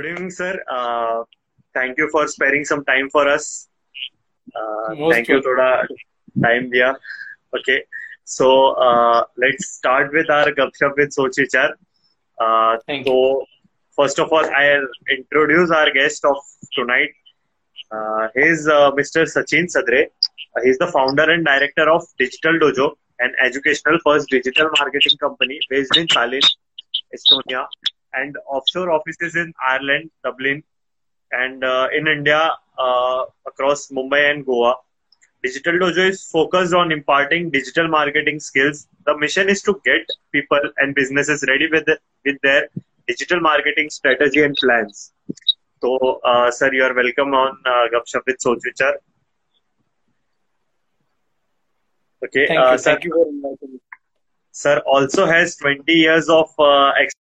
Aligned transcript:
good 0.00 0.10
evening, 0.10 0.30
sir. 0.30 0.58
Uh, 0.70 1.24
thank 1.74 1.98
you 1.98 2.08
for 2.10 2.26
sparing 2.26 2.64
some 2.64 2.84
time 2.84 3.08
for 3.10 3.28
us. 3.28 3.68
Uh, 4.54 4.94
thank 5.10 5.28
you, 5.28 5.40
thoda 5.46 5.68
time 6.44 6.70
diya. 6.74 6.94
Okay, 7.58 7.78
so 8.24 8.48
uh, 8.86 9.24
let's 9.36 9.66
start 9.78 10.12
with 10.12 10.30
our 10.30 10.52
Gupshup 10.60 10.96
with 10.96 11.12
Soch 11.16 11.36
Vichar. 11.40 11.70
Uh, 12.44 12.78
Thank 12.86 13.06
so, 13.06 13.44
first 13.98 14.18
of 14.18 14.32
all, 14.32 14.46
I'll 14.62 14.88
introduce 15.16 15.70
our 15.80 15.92
guest 15.98 16.24
of 16.24 16.36
tonight. 16.78 17.12
Uh, 17.90 18.28
he's 18.34 18.66
uh, 18.68 18.90
Mr. 18.92 19.26
Sachin 19.34 19.68
Sadare. 19.74 20.06
Uh, 20.56 20.60
he's 20.64 20.78
the 20.78 20.86
founder 20.96 21.30
and 21.30 21.44
director 21.44 21.90
of 21.90 22.06
Digital 22.18 22.58
Dojo, 22.64 22.92
an 23.18 23.34
educational 23.44 23.98
first 24.04 24.30
digital 24.30 24.70
marketing 24.78 25.18
company 25.18 25.60
based 25.68 25.96
in 25.96 26.06
Tallinn, 26.06 26.48
Estonia, 27.16 27.66
and 28.14 28.36
offshore 28.48 28.90
offices 28.90 29.36
in 29.36 29.52
Ireland, 29.66 30.10
Dublin, 30.24 30.62
and 31.32 31.64
uh, 31.64 31.88
in 31.96 32.06
India 32.08 32.52
uh, 32.78 33.24
across 33.46 33.88
Mumbai 33.90 34.30
and 34.30 34.44
Goa. 34.44 34.76
Digital 35.42 35.74
Dojo 35.74 36.08
is 36.08 36.24
focused 36.24 36.74
on 36.74 36.92
imparting 36.92 37.50
digital 37.50 37.88
marketing 37.88 38.40
skills. 38.40 38.86
The 39.06 39.16
mission 39.18 39.48
is 39.48 39.62
to 39.62 39.80
get 39.84 40.06
people 40.32 40.60
and 40.78 40.94
businesses 40.94 41.44
ready 41.48 41.68
with 41.70 41.86
the, 41.86 41.98
with 42.24 42.36
their 42.42 42.68
digital 43.06 43.40
marketing 43.40 43.90
strategy 43.90 44.42
and 44.42 44.56
plans. 44.56 45.12
So, 45.82 46.20
uh, 46.24 46.50
sir, 46.50 46.72
you 46.72 46.84
are 46.84 46.94
welcome 46.94 47.34
on 47.34 47.56
uh, 47.66 47.88
Gupshup 47.92 48.22
with 48.26 48.38
Soch 48.40 48.58
Vichar. 48.66 48.94
Okay, 52.24 52.46
Thank 52.46 52.60
uh, 52.60 52.72
you. 52.72 52.78
sir, 52.78 53.00
Thank 53.00 53.04
you 53.04 53.10
for 53.12 53.28
inviting 53.28 53.72
me. 53.74 53.80
sir 54.52 54.78
also 54.86 55.26
has 55.26 55.56
20 55.56 55.92
years 55.92 56.28
of 56.28 56.48
uh, 56.58 56.92
experience 56.96 56.98
uh, 56.98 57.19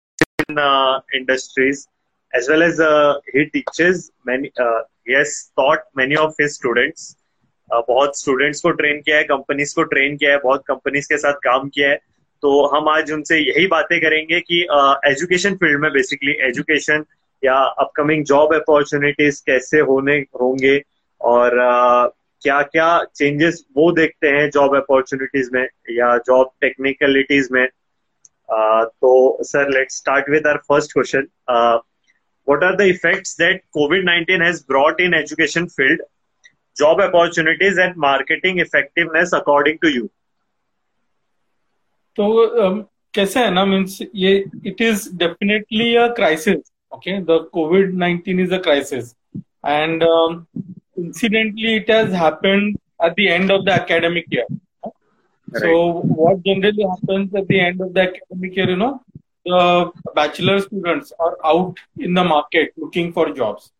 industries 1.14 1.89
as 2.33 2.48
well 2.48 2.62
as 2.62 2.81
uh, 2.81 3.14
he 3.33 3.47
teaches 3.47 4.11
many 4.27 4.50
uh, 4.61 4.83
he 5.06 5.14
has 5.14 5.53
taught 5.56 5.81
many 5.97 6.17
of 6.17 6.34
his 6.41 6.55
students. 6.55 7.17
Uh, 7.75 7.83
बहुत 7.89 8.19
students 8.19 8.61
को 8.61 8.70
train 8.70 9.00
किया 9.00 9.17
है 9.17 9.25
companies 9.25 9.75
को 9.75 9.83
train 9.83 10.17
किया 10.17 10.30
है 10.30 10.39
बहुत 10.39 10.64
companies 10.69 11.06
के 11.08 11.19
साथ 11.19 11.33
काम 11.33 11.69
किया 11.69 11.89
है। 11.89 11.97
तो 12.42 12.67
हम 12.67 12.89
आज 12.89 13.12
उनसे 13.12 13.39
यही 13.39 13.67
बातें 13.67 14.00
करेंगे 14.00 14.41
कि 14.41 14.61
एजुकेशन 15.11 15.55
फ़ील्ड 15.55 15.80
में 15.80 15.92
बेसिकली 15.92 16.33
एजुकेशन 16.48 17.05
या 17.45 17.55
अपकमिंग 17.84 18.25
जॉब 18.25 18.55
अपॉर्चुनिटीज़ 18.55 19.42
कैसे 19.47 19.80
होने 19.80 20.17
होंगे 20.41 20.83
और 21.20 21.50
क्या 22.42 22.62
क्या 22.62 23.05
चेंजेस 23.14 23.64
वो 23.77 23.92
देखते 23.92 24.28
हैं 24.28 24.50
जॉब 24.50 24.77
अपॉर्चुनिटीज़ 24.77 25.50
में 25.53 25.69
या 25.91 26.17
जॉब 26.19 26.50
टेक्निकलिटीज 26.61 27.48
में। 27.53 27.69
Uh, 28.52 28.83
तो 29.02 29.43
sir 29.43 29.69
let's 29.69 29.97
start 29.97 30.30
with 30.30 30.47
our 30.47 30.57
first 30.67 30.93
question 30.93 31.27
what 32.47 32.61
are 32.66 32.75
the 32.80 32.85
effects 32.89 33.33
that 33.39 33.57
covid-19 33.77 34.43
has 34.43 34.59
brought 34.63 35.02
in 35.05 35.16
education 35.16 35.66
field 35.69 36.03
job 36.77 37.02
opportunities 37.05 37.81
and 37.85 37.97
marketing 38.03 38.61
effectiveness 38.66 39.33
according 39.39 39.81
to 39.85 39.91
you 39.95 40.05
तो 42.17 42.27
um, 42.66 42.77
कैसे 43.13 43.39
है 43.39 43.52
ना 43.53 43.66
means 43.66 43.99
ये 44.16 44.33
it 44.66 44.81
is 44.81 45.07
definitely 45.17 45.93
a 45.95 46.07
crisis 46.16 46.71
okay 46.93 47.19
the 47.25 47.39
Covid 47.53 47.93
19 48.03 48.39
is 48.43 48.53
a 48.53 48.61
crisis 48.67 49.13
and 49.67 50.03
incidentally 50.99 51.73
it 51.75 51.89
has 51.89 52.13
happened 52.19 52.77
at 52.99 53.16
the 53.16 53.27
end 53.30 53.52
of 53.52 53.66
the 53.66 53.73
academic 53.73 54.25
year 54.30 54.45
so 55.61 56.03
what 56.20 56.42
generally 56.45 56.84
happens 56.92 57.34
at 57.34 57.47
the 57.48 57.61
end 57.61 57.81
of 57.81 57.92
the 57.95 58.03
academic 58.03 58.56
year 58.56 58.69
you 58.70 58.77
know 58.77 59.03
the 59.45 59.91
bachelor 60.14 60.58
students 60.61 61.13
are 61.18 61.36
out 61.45 61.77
in 61.98 62.14
the 62.14 62.24
market 62.24 62.73
looking 62.77 63.13
for 63.13 63.30
jobs. 63.33 63.70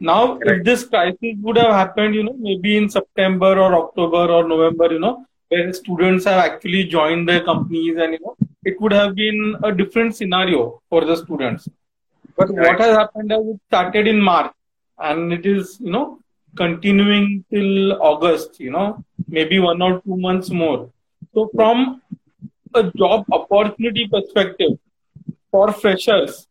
Now 0.00 0.38
if 0.42 0.64
this 0.64 0.84
crisis 0.84 1.36
would 1.42 1.56
have 1.56 1.72
happened 1.72 2.14
you 2.14 2.22
know 2.24 2.36
maybe 2.38 2.76
in 2.76 2.88
september 2.88 3.52
or 3.64 3.70
october 3.82 4.24
or 4.36 4.46
november 4.46 4.92
you 4.92 5.00
know 5.00 5.24
where 5.48 5.72
students 5.72 6.24
have 6.24 6.38
actually 6.38 6.84
joined 6.84 7.28
their 7.28 7.42
companies 7.44 7.96
and 7.96 8.12
you 8.12 8.20
know 8.24 8.36
it 8.64 8.80
would 8.80 8.92
have 8.92 9.14
been 9.14 9.56
a 9.64 9.72
different 9.72 10.14
scenario 10.14 10.80
for 10.90 11.04
the 11.04 11.16
students. 11.16 11.68
But 12.36 12.48
Right. 12.54 12.68
what 12.68 12.80
has 12.80 12.96
happened 12.96 13.32
is 13.32 13.46
it 13.54 13.60
started 13.68 14.06
in 14.06 14.20
march 14.20 14.52
and 14.98 15.32
it 15.32 15.46
is 15.46 15.78
you 15.80 15.90
know 15.90 16.18
continuing 16.56 17.44
till 17.52 17.92
august 18.10 18.58
you 18.60 18.70
know 18.70 19.04
maybe 19.28 19.58
one 19.58 19.80
or 19.82 20.00
two 20.02 20.16
months 20.26 20.50
more 20.50 20.90
so 21.34 21.50
from 21.54 22.02
a 22.74 22.82
job 23.02 23.24
opportunity 23.32 24.08
perspective 24.08 24.72
for 25.50 25.72
freshers 25.72 26.46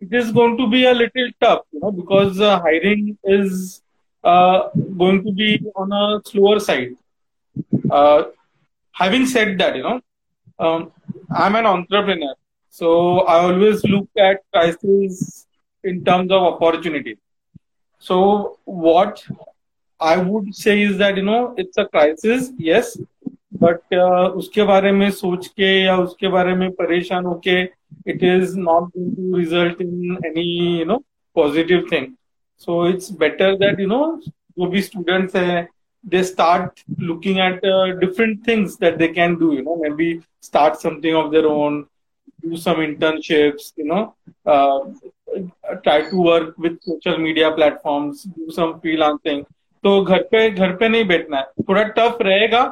it 0.00 0.12
is 0.12 0.30
going 0.32 0.56
to 0.56 0.66
be 0.68 0.84
a 0.84 0.94
little 1.02 1.30
tough 1.40 1.62
you 1.72 1.80
know 1.80 1.92
because 1.92 2.40
uh, 2.40 2.58
hiring 2.60 3.16
is 3.24 3.82
uh, 4.24 4.68
going 4.98 5.22
to 5.24 5.32
be 5.32 5.50
on 5.76 5.92
a 5.92 6.20
slower 6.30 6.58
side 6.58 6.94
uh, 7.90 8.24
having 8.92 9.26
said 9.26 9.58
that, 9.58 9.76
you 9.76 9.82
know, 9.82 10.00
um, 10.58 10.92
I'm 11.30 11.54
an 11.56 11.66
entrepreneur, 11.66 12.34
so 12.70 13.20
I 13.20 13.40
always 13.40 13.84
look 13.84 14.08
at 14.16 14.40
crisis 14.52 15.46
in 15.82 16.04
terms 16.04 16.30
of 16.30 16.42
opportunity. 16.42 17.18
So 17.98 18.58
what 18.64 19.24
I 20.00 20.16
would 20.16 20.54
say 20.54 20.82
is 20.82 20.98
that 20.98 21.16
you 21.16 21.22
know 21.22 21.54
it's 21.56 21.76
a 21.78 21.86
crisis, 21.86 22.52
yes, 22.56 22.96
but 23.62 23.94
uh, 23.94 24.30
उसके 24.38 24.62
बारे 24.62 24.92
में 24.92 25.10
सोच 25.10 25.46
के 25.46 25.84
या 25.84 25.96
उसके 25.96 26.28
बारे 26.28 26.54
में 26.54 26.70
परेशान 26.70 27.24
होके 27.24 27.62
it 27.62 28.22
is 28.24 28.58
not 28.58 28.82
going 28.82 29.16
to 29.16 29.36
result 29.36 29.80
in 29.80 30.18
any 30.26 30.78
you 30.78 30.84
know 30.84 30.96
positive 31.36 31.86
thing 31.92 32.06
so 32.58 32.86
it's 32.88 33.12
better 33.12 33.56
that 33.56 33.80
you 33.80 33.86
know 33.86 34.20
जो 34.26 34.66
भी 34.66 34.82
स्टूडेंट्स 34.82 35.36
है 35.36 35.68
they 36.04 36.22
start 36.24 36.80
looking 37.00 37.38
at 37.38 37.60
different 38.00 38.46
things 38.48 38.78
that 38.80 38.96
they 38.96 39.08
can 39.08 39.34
do 39.36 39.52
you 39.52 39.62
know 39.62 39.76
maybe 39.90 40.20
start 40.42 40.74
something 40.74 41.16
of 41.16 41.30
their 41.30 41.44
own 41.44 41.84
do 42.46 42.56
some 42.56 42.82
internships 42.82 43.74
you 43.78 43.86
know 43.86 44.04
try 45.74 46.02
to 46.02 46.22
work 46.22 46.54
with 46.60 46.78
social 46.82 47.18
media 47.18 47.50
platforms 47.50 48.26
do 48.28 48.50
some 48.50 48.72
freelancing 48.72 49.44
तो 49.84 50.00
घर 50.04 50.22
पे 50.22 50.50
घर 50.50 50.76
पे 50.76 50.88
नहीं 50.88 51.04
बैठना 51.04 51.38
है. 51.38 51.44
थोड़ा 51.68 51.82
tough 51.82 52.18
रहेगा 52.22 52.62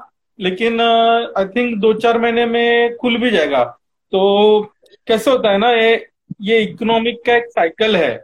लेकिन 0.42 0.80
आई 0.80 1.44
थिंक 1.46 1.78
दो 1.80 1.92
चार 1.94 2.18
महीने 2.20 2.46
में 2.46 2.96
खुल 2.96 3.16
भी 3.18 3.30
जाएगा। 3.30 3.64
तो 4.12 4.60
कैसे 5.06 5.30
होता 5.30 5.50
है 5.50 5.58
ना 5.58 5.70
ये 5.72 6.06
ये 6.42 6.58
इकोनॉमिक 6.62 7.20
का 7.26 7.36
एक 7.36 7.50
साइकिल 7.50 7.96
है। 7.96 8.14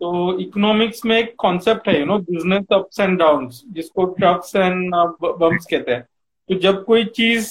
तो 0.00 0.38
इकोनॉमिक्स 0.40 1.04
में 1.06 1.16
एक 1.18 1.34
कॉन्सेप्ट 1.38 1.88
है 1.88 1.98
you 1.98 2.06
know 2.06 2.18
business 2.20 2.64
ups 2.72 3.00
and 3.00 3.18
down 3.18 3.48
जिसको 3.48 4.04
ट्रप्स 4.04 4.54
एंड 4.56 4.94
बम्स 5.22 5.66
कहते 5.70 5.92
हैं। 5.92 6.02
तो 6.48 6.54
जब 6.58 6.84
कोई 6.84 7.04
चीज़ 7.06 7.48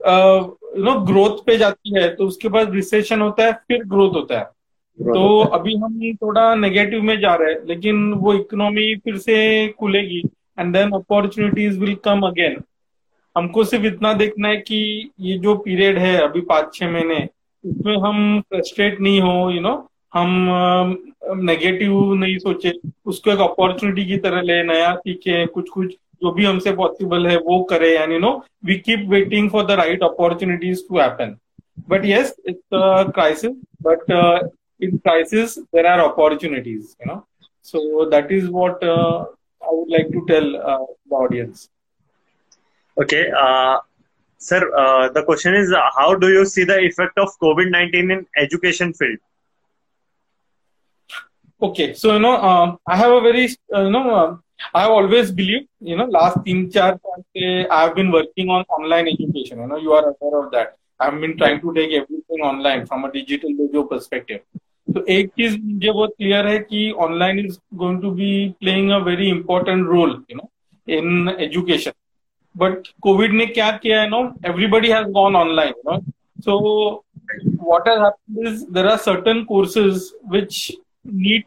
यू 0.00 0.82
नो 0.84 0.98
ग्रोथ 1.06 1.44
पे 1.46 1.56
जाती 1.58 1.94
है 1.94 2.08
तो 2.16 2.26
उसके 2.26 2.48
बाद 2.48 2.74
रिसेशन 2.74 3.20
होता 3.20 3.46
है 3.46 3.52
फिर 3.68 3.84
ग्रोथ 3.86 4.14
होता 4.14 4.38
है। 4.38 4.44
तो 4.98 5.38
अभी 5.54 5.76
हम 5.76 6.00
थोड़ा 6.14 6.54
नेगेटिव 6.54 7.02
में 7.02 7.18
जा 7.20 7.34
रहे 7.34 7.52
हैं 7.52 7.64
लेकिन 7.66 8.12
वो 8.14 8.34
इकोनॉमी 8.34 8.94
फिर 9.04 9.16
से 9.18 9.36
खुलेगी 9.78 10.20
and 10.58 10.72
then 10.76 10.90
opportunities 10.94 11.78
will 11.80 11.94
come 12.04 12.26
again 12.26 12.60
हमको 13.36 13.64
सिर्फ़ 13.64 13.86
इतना 13.86 14.12
देखना 14.12 14.48
है 14.48 14.56
कि 14.58 15.10
ये 15.20 15.36
जो 15.38 15.54
पीरियड 15.64 15.98
है 15.98 16.16
अभी 16.22 16.40
पाँच 16.48 16.74
छह 16.74 16.90
महीने, 16.90 17.28
उसमें 17.64 17.96
हम 18.06 18.40
फ्रस्ट्रेट 18.50 19.00
नहीं 19.00 19.20
हो 19.20 19.50
यू 19.50 19.60
नो 19.60 19.74
हम 20.14 20.30
नेगेटिव 21.44 21.92
नहीं 22.14 22.36
सोचे। 22.38 22.72
उसको 23.06 23.30
एक 23.32 23.38
अपॉर्चुनिटी 23.40 24.04
की 24.06 24.16
तरह 24.18 24.40
ले, 24.42 24.62
नया 24.62 24.94
सीखे 24.96 25.44
कुछ 25.46 25.68
कुछ 25.70 25.92
जो 26.22 26.32
भी 26.32 26.44
हमसे 26.44 26.72
पॉसिबल 26.74 27.26
है, 27.26 27.36
वो 27.38 27.62
करे। 27.70 27.96
And 27.96 28.12
you 28.12 28.18
know 28.18 28.32
we 28.66 28.74
keep 28.78 29.06
waiting 29.10 29.50
for 29.50 29.64
the 29.66 29.70
right 29.80 30.02
opportunities 30.02 30.82
to 30.88 30.98
happen 31.00 31.36
but 31.88 32.04
yes 32.04 32.34
it's 32.48 32.62
crisis 33.14 33.52
but 33.82 34.10
in 34.80 34.96
crisis 34.96 35.58
there 35.58 35.86
are 35.86 36.00
opportunities 36.00 36.94
you 37.00 37.14
know 37.14 37.20
so 37.66 38.04
that 38.10 38.32
is 38.32 38.48
what 38.52 38.84
I 38.84 39.76
would 39.76 39.90
like 39.90 40.12
to 40.12 40.20
tell 40.26 40.52
the 40.56 41.12
audience 41.12 41.68
okay 42.97 43.23
uh, 43.43 43.77
sir 44.37 44.61
uh, 44.81 45.09
the 45.09 45.23
question 45.29 45.55
is 45.61 45.71
uh, 45.71 45.85
how 45.99 46.09
do 46.15 46.29
you 46.37 46.45
see 46.45 46.65
the 46.73 46.79
effect 46.89 47.17
of 47.17 47.29
covid-19 47.45 48.17
in 48.17 48.25
education 48.45 48.93
field 48.93 49.19
Okay, 51.61 51.93
so 51.93 52.13
you 52.13 52.19
know, 52.19 52.35
um, 52.35 52.77
I 52.85 52.97
have 52.97 53.11
a 53.11 53.21
very, 53.21 53.45
uh, 53.73 53.83
you 53.83 53.89
know, 53.89 54.13
um, 54.13 54.43
I 54.73 54.81
have 54.81 54.91
always 54.91 55.31
believed, 55.31 55.67
you 55.79 55.95
know, 55.95 56.05
last 56.05 56.37
तीन 56.45 56.67
चार 56.71 56.95
साल 56.95 57.21
से 57.21 57.69
I 57.69 57.81
have 57.81 57.95
been 57.95 58.11
working 58.11 58.49
on 58.49 58.65
online 58.77 59.07
education. 59.07 59.61
You 59.61 59.67
know, 59.67 59.77
you 59.77 59.93
are 59.93 60.03
aware 60.03 60.43
of 60.43 60.51
that. 60.51 60.75
I 60.99 61.05
have 61.05 61.19
been 61.21 61.37
trying 61.37 61.61
to 61.61 61.73
take 61.73 61.93
everything 61.93 62.41
online 62.41 62.85
from 62.85 63.05
a 63.05 63.11
digital 63.11 63.55
dojo 63.61 63.87
perspective. 63.89 64.41
तो 64.93 65.05
एक 65.09 65.29
चीज 65.37 65.57
मुझे 65.63 65.91
बहुत 65.91 66.13
clear 66.17 66.47
है 66.47 66.57
कि 66.59 66.91
online 67.05 67.39
is 67.39 67.57
going 67.73 68.01
to 68.01 68.11
be 68.19 68.27
playing 68.59 68.91
a 68.91 68.97
very 69.05 69.29
important 69.29 69.87
role 69.87 70.11
you 70.31 70.37
know 70.37 70.49
in 70.97 71.35
education 71.45 71.91
but 72.54 72.88
covid 73.06 73.32
ne 73.40 73.46
kya 73.46 73.68
kiya 73.82 74.04
you 74.04 74.10
know 74.10 74.24
everybody 74.44 74.90
has 74.90 75.06
gone 75.12 75.36
online 75.36 75.74
you 75.76 75.84
know 75.90 76.00
so 76.40 77.04
what 77.70 77.86
has 77.86 77.98
happened 77.98 78.48
is 78.48 78.66
there 78.66 78.88
are 78.88 78.98
certain 78.98 79.44
courses 79.46 80.12
which 80.34 80.72
need 81.04 81.44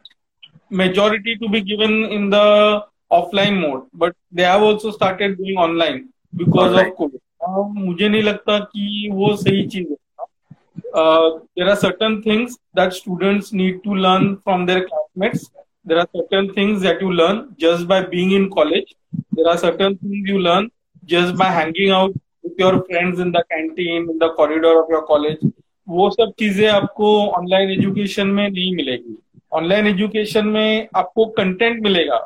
majority 0.69 1.35
to 1.37 1.49
be 1.49 1.61
given 1.61 1.93
in 2.05 2.29
the 2.29 2.47
offline 3.11 3.59
mode 3.59 3.83
but 3.93 4.15
they 4.31 4.43
have 4.43 4.61
also 4.61 4.91
started 4.91 5.37
doing 5.37 5.57
online 5.57 5.99
because 6.33 6.73
of 6.73 6.95
covid 7.01 7.19
uh, 7.47 7.63
मुझे 7.85 8.07
नहीं 8.09 8.23
लगता 8.23 8.57
कि 8.59 9.09
वो 9.13 9.35
सही 9.35 9.67
चीज़ 9.67 9.87
है 9.87 9.97
there 10.95 11.69
are 11.69 11.75
certain 11.75 12.21
things 12.25 12.53
that 12.75 12.91
students 12.93 13.53
need 13.53 13.81
to 13.83 13.95
learn 13.95 14.33
from 14.35 14.65
their 14.65 14.79
classmates 14.79 15.49
there 15.87 15.97
are 15.97 16.05
certain 16.05 16.47
things 16.57 16.81
that 16.81 17.01
you 17.01 17.09
learn 17.11 17.43
just 17.61 17.87
by 17.87 18.01
being 18.11 18.33
in 18.33 18.47
college 18.55 18.95
there 19.35 19.47
are 19.49 19.57
certain 19.57 19.95
things 19.95 20.29
you 20.29 20.37
learn 20.39 20.69
learn 21.11 21.37
by 21.39 21.49
hanging 21.55 21.91
out 21.93 22.13
with 22.45 22.61
your 22.61 22.77
friends 22.87 23.19
in 23.19 23.31
the 23.31 23.43
canteen 23.51 24.09
in 24.09 24.17
the 24.17 24.33
corridor 24.37 24.75
of 24.77 24.91
your 24.91 25.01
college 25.07 25.51
वो 25.87 26.09
सब 26.09 26.31
चीज़ें 26.39 26.67
आपको 26.69 27.07
online 27.37 27.69
education 27.71 28.27
में 28.27 28.49
नहीं 28.49 28.75
मिलेगी। 28.75 29.15
Online 29.51 29.87
education 29.87 30.47
में 30.47 30.87
आपको 30.95 31.25
content 31.39 31.81
मिलेगा 31.83 32.17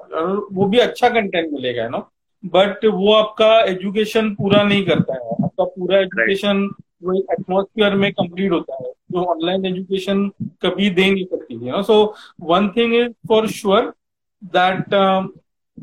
वो 0.54 0.66
भी 0.70 0.80
अच्छा 0.80 1.10
कंटेंट 1.10 1.52
मिलेगा 1.54 1.88
नो 1.90 2.08
बट 2.44 2.86
वो 2.86 3.14
आपका 3.14 3.50
एजुकेशन 3.62 4.30
पूरा 4.36 4.62
नहीं 4.64 4.84
करता 4.86 5.14
है। 5.14 5.44
आपका 5.44 5.64
पूरा 5.64 6.00
एजुकेशन 6.00 6.70
वो 7.04 7.14
एक 7.14 7.32
एटमोसफियर 7.32 7.96
में 7.96 8.12
कंप्लीट 8.12 8.52
होता 8.52 8.76
है 8.76 8.92
जो 9.12 9.24
ऑनलाइन 9.32 9.66
एजुकेशन 9.66 10.28
कभी 10.62 10.90
दे 10.90 11.10
नहीं 11.12 11.26
सकती 11.26 11.56
है 11.66 11.72
ना 11.72 11.82
so 11.82 11.98
one 12.52 12.70
thing 12.78 12.94
is 12.96 13.12
for 13.28 13.48
sure 13.50 13.94
that 14.56 14.94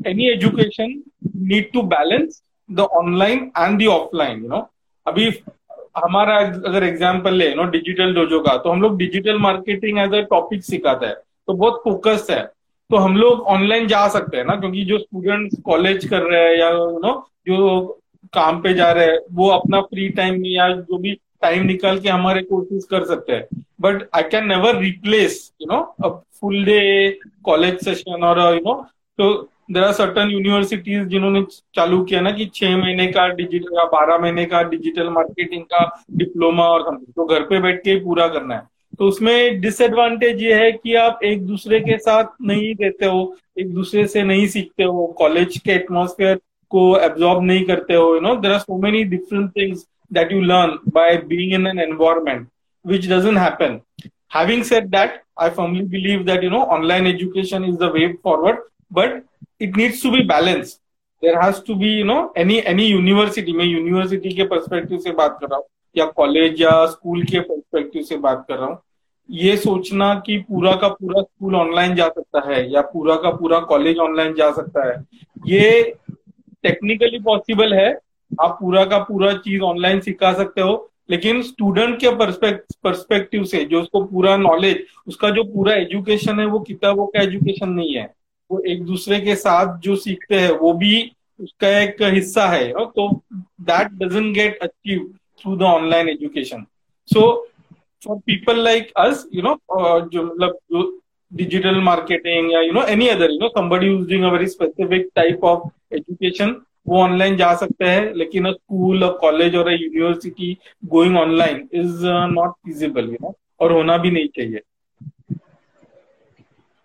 any 0.07 0.29
education 0.29 1.01
need 1.35 1.71
to 1.73 1.81
balance 1.93 2.41
the 2.69 2.87
online 2.99 3.51
and 3.57 3.81
the 3.81 3.87
offline 3.89 4.41
you 4.43 4.49
know 4.49 4.67
अभी 5.05 5.27
हमारा 5.97 6.37
अगर 6.37 6.83
एग्ज़ाम्पल 6.83 7.33
ले 7.33 7.53
नो 7.55 7.63
डिजिटल 7.71 8.13
डोजो 8.15 8.39
का 8.43 8.55
तो 8.57 8.69
हम 8.69 8.81
लोग 8.81 8.97
digital 8.97 9.37
marketing 9.39 9.99
as 9.99 10.13
a 10.13 10.21
topic 10.29 10.63
सिखाता 10.63 11.07
है 11.07 11.13
तो 11.47 11.53
बहुत 11.53 11.81
फोकस्ड 11.83 12.31
है। 12.31 12.43
तो 12.89 12.97
हम 12.97 13.15
लोग 13.17 13.41
ऑनलाइन 13.49 13.87
जा 13.87 14.07
सकते 14.09 14.37
हैं 14.37 14.45
ना, 14.45 14.55
क्योंकि 14.55 14.83
जो 14.85 14.97
स्टूडेंट्स 14.99 15.59
कॉलेज 15.65 16.05
कर 16.09 16.21
रहे 16.21 16.41
हैं 16.41 16.57
या 16.57 16.69
यू 16.69 16.99
नो 16.99 17.13
जो 17.47 18.01
काम 18.33 18.61
पे 18.61 18.73
जा 18.73 18.91
रहे 18.91 19.05
हैं, 19.05 19.19
वो 19.31 19.49
अपना 19.49 19.81
फ्री 19.83 20.07
टाइम 20.11 20.41
में 20.41 20.49
या 20.49 20.67
जो 20.69 20.97
भी 20.97 21.13
टाइम 21.41 21.65
निकाल 21.65 21.99
के 21.99 22.09
हमारे 22.09 22.41
कोर्सेज 22.43 22.83
कर 22.91 23.05
सकते 23.05 23.33
हैं। 23.33 23.63
But 23.81 24.07
I 24.15 24.23
can 24.31 24.47
never 24.47 24.77
replace 24.77 25.39
you 25.61 25.67
know 25.71 26.09
full 26.39 26.63
day 26.65 26.79
college 27.45 27.79
session 27.85 28.23
और 28.23 28.39
यू 28.55 28.61
नो 28.61 28.73
तो 29.19 29.33
देर 29.69 29.83
आर 29.83 29.91
सर्टन 29.93 30.29
यूनिवर्सिटीज 30.31 31.07
जिन्होंने 31.09 31.41
चालू 31.75 32.03
किया 32.03 32.21
ना 32.21 32.31
कि 32.31 32.45
छह 32.55 32.75
महीने 32.77 33.07
का 33.11 33.27
डिजिटल 33.35 33.77
या 33.77 33.83
बारह 33.93 34.17
महीने 34.21 34.45
का 34.45 34.61
डिजिटल 34.69 35.09
मार्केटिंग 35.09 35.63
का 35.73 35.83
डिप्लोमा 36.17 36.63
और 36.63 36.81
समथिंग 36.81 37.13
तो 37.15 37.25
घर 37.25 37.43
पे 37.49 37.59
बैठ 37.61 37.83
के 37.83 37.91
ही 37.91 37.99
पूरा 37.99 38.27
करना 38.27 38.55
है। 38.55 38.61
तो 38.99 39.07
उसमें 39.07 39.59
डिसएडवांटेज 39.61 40.41
ये 40.43 40.53
है 40.63 40.71
कि 40.71 40.95
आप 40.95 41.19
एक 41.25 41.45
दूसरे 41.45 41.79
के 41.79 41.97
साथ 41.97 42.25
नहीं 42.41 42.73
रहते 42.81 43.05
हो, 43.05 43.35
एक 43.59 43.73
दूसरे 43.73 44.07
से 44.07 44.23
नहीं 44.23 44.47
सीखते 44.47 44.83
हो 44.83 45.05
कॉलेज 45.19 45.57
के 45.57 45.71
एटमोसफेयर 45.71 46.39
को 46.71 46.97
एब्जॉर्ब 46.97 47.43
नहीं 47.43 47.63
करते 47.65 47.93
हो 47.93 48.13
you 48.15 48.21
know 48.21 48.35
there 48.35 48.51
are 48.51 48.59
so 48.59 48.77
many 48.81 49.03
different 49.03 49.49
things 49.57 49.85
that 50.13 50.31
you 50.31 50.41
learn 50.41 50.77
by 50.93 51.17
being 51.27 51.53
in 51.53 51.67
an 51.67 51.79
environment 51.89 52.47
which 52.85 53.05
doesn't 53.09 53.39
happen. 53.41 53.71
Having 54.33 54.63
said 54.65 54.89
that, 54.91 55.13
i 55.43 55.45
firmly 55.49 55.85
believe 55.93 56.25
that, 56.25 56.43
you 56.43 56.49
know, 56.49 56.59
online 56.73 57.07
education 57.11 57.63
is 57.63 57.79
the 57.79 57.87
way 57.95 58.09
forward, 58.27 58.59
but 58.91 59.15
it 59.61 59.75
needs 59.75 60.01
to 60.01 60.11
be 60.11 60.23
balanced. 60.23 60.81
There 61.23 61.39
has 61.41 61.61
to 61.61 61.75
be, 61.75 61.87
you 61.89 62.05
know, 62.05 62.31
any 62.37 62.57
any 62.65 62.87
university, 62.87 63.53
मैं 63.53 63.65
university 63.65 64.33
के 64.35 64.43
perspective 64.45 64.97
से 64.99 65.11
बात 65.13 65.37
कर 65.41 65.47
रहा 65.47 65.57
हूँ, 65.57 65.65
या 65.95 66.05
college 66.17 66.61
या 66.61 66.85
school 66.85 67.23
के 67.23 67.39
परस्पेक्टिव 67.41 68.03
से 68.03 68.17
बात 68.17 68.45
कर 68.47 68.57
रहा 68.57 68.67
हूँ, 68.67 68.79
ये 69.29 69.55
सोचना 69.57 70.13
कि 70.25 70.37
पूरा 70.39 70.71
का 70.75 70.87
पूरा 70.89 71.21
स्कूल 71.21 71.55
ऑनलाइन 71.55 71.95
जा 71.95 72.07
सकता 72.07 72.41
है, 72.49 72.71
या 72.71 72.81
पूरा 72.83 73.15
का 73.15 73.29
पूरा 73.37 73.59
कॉलेज 73.69 73.97
ऑनलाइन 73.99 74.33
जा 74.33 74.51
सकता 74.53 74.87
है, 74.87 74.95
ये 75.47 75.95
टेक्निकली 76.63 77.19
पॉसिबल 77.19 77.73
है। 77.73 77.93
आप 78.31 78.57
पूरा 78.59 78.83
का 78.85 78.97
पूरा 78.99 79.31
चीज़ 79.37 79.61
ऑनलाइन 79.61 79.99
सिखा 80.01 80.31
सकते 80.33 80.61
हो, 80.61 80.91
लेकिन 81.09 81.41
स्टूडेंट 81.41 81.99
के 81.99 82.09
परस्पेक्टिव 82.15 83.43
से, 83.43 83.63
जो 83.65 83.81
उसको 83.81 84.03
पूरा 84.03 84.35
नॉलेज 84.37 84.83
उसका 85.07 85.29
जो 85.29 85.43
पूरा 85.45 85.73
एजुकेशन 85.75 86.39
है, 86.39 86.45
वो 86.45 86.59
किताबों 86.59 87.05
का 87.07 87.21
एजुकेशन 87.21 87.69
नहीं 87.69 87.95
है। 87.95 88.13
वो 88.49 88.59
एक 88.71 88.83
दूसरे 88.85 89.19
के 89.21 89.35
साथ 89.35 89.77
जो 89.81 89.95
सीखते 89.95 90.39
हैं, 90.39 90.51
वो 90.51 90.73
भी 90.73 91.11
उसका 91.39 91.69
एक 91.79 92.01
हिस्सा 92.13 92.47
है 92.47 92.71
तो 92.71 93.09
that 93.33 93.91
doesn't 94.03 94.33
get 94.35 94.59
achieve 94.63 95.07
through 95.41 95.55
the 95.55 95.61
online 95.63 96.09
education 96.09 96.65
so 97.09 97.23
for 98.07 98.17
people 98.25 98.63
like 98.63 98.91
us 98.97 99.27
you 99.35 99.41
know 99.41 99.55
जो 100.09 100.23
मतलब 100.23 100.57
जो 100.71 100.91
डिजिटल 101.31 101.79
मार्केटिंग 101.83 102.51
या 102.53 102.61
you 102.61 102.71
know 102.73 102.83
any 102.93 103.07
other 103.07 103.31
you 103.31 103.39
know 103.39 103.49
somebody 103.55 103.87
who's 103.91 104.07
doing 104.07 104.23
a 104.25 104.31
very 104.35 104.47
specific 104.51 105.09
type 105.19 105.43
of 105.51 105.69
education 105.93 106.55
वो 106.87 106.97
online 107.01 107.35
जा 107.37 107.53
सकते 107.55 107.85
हैं, 107.85 108.13
लेकिन 108.13 108.45
a 108.45 108.51
school 108.51 109.03
और 109.03 109.17
कॉलेज 109.21 109.55
और 109.55 109.67
a 109.67 109.71
university 109.71 110.57
going 110.85 111.17
online 111.17 111.67
is 111.73 112.05
not 112.33 112.51
feasible 112.65 113.09
you 113.09 113.17
know 113.21 113.33
और 113.59 113.71
होना 113.71 113.97
भी 113.97 114.11
नहीं 114.11 114.27
चाहिए। 114.35 114.61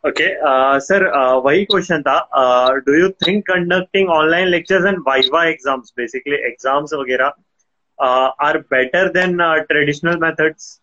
ओके 0.05 0.27
सर 0.81 1.05
वही 1.45 1.65
क्वेश्चन 1.65 2.03
था 2.03 2.19
do 2.87 2.95
you 2.95 3.09
think 3.27 3.45
conducting 3.47 4.09
online 4.11 4.49
lectures 4.49 4.87
and 4.87 4.99
viva 5.07 5.45
exams 5.47 5.93
basically 5.97 6.37
exams 6.49 6.95
वगैरह 6.95 7.33
are 8.43 8.59
better 8.71 9.09
than 9.13 9.37
traditional 9.69 10.17
methods 10.23 10.79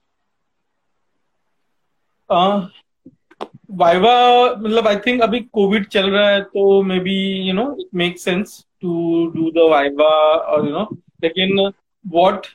viva 3.80 4.14
मतलब 4.56 4.88
आई 4.88 4.96
थिंक 5.08 5.22
अभी 5.22 5.40
कोविड 5.54 5.88
चल 5.88 6.10
रहा 6.10 6.30
है 6.30 6.42
तो 6.44 6.82
maybe 7.00 7.18
you 7.48 7.54
know 7.54 7.66
it 7.80 7.88
make 7.96 8.20
sense 8.20 8.64
to 8.82 9.26
do 9.32 9.52
the 9.52 9.70
viva 9.72 10.10
और 10.36 10.66
you 10.66 10.72
know 10.72 10.88
लेकिन 11.24 11.60
what 11.60 12.48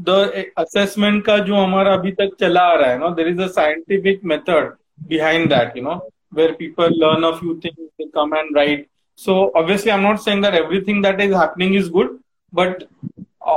the 0.00 0.42
assessment 0.58 1.24
का 1.24 1.38
जो 1.38 1.56
हमारा 1.56 1.92
अभी 1.94 2.12
तक 2.12 2.36
चला 2.40 2.60
आ 2.62 2.74
रहा 2.74 2.90
है 2.90 2.98
no 2.98 3.10
there 3.14 3.28
is 3.28 3.40
a 3.42 3.46
scientific 3.52 4.24
method 4.24 4.72
behind 5.08 5.50
that 5.50 5.76
you 5.76 5.82
know 5.82 6.00
where 6.30 6.54
people 6.54 6.90
learn 7.04 7.24
a 7.24 7.36
few 7.38 7.60
things 7.60 7.76
they 7.98 8.06
come 8.14 8.32
and 8.32 8.54
write 8.54 8.88
so 9.18 9.50
obviously 9.54 9.90
i'm 9.92 10.02
not 10.02 10.22
saying 10.22 10.40
that 10.40 10.54
everything 10.54 11.02
that 11.02 11.20
is 11.20 11.34
happening 11.34 11.74
is 11.74 11.88
good 11.88 12.18
but 12.52 12.88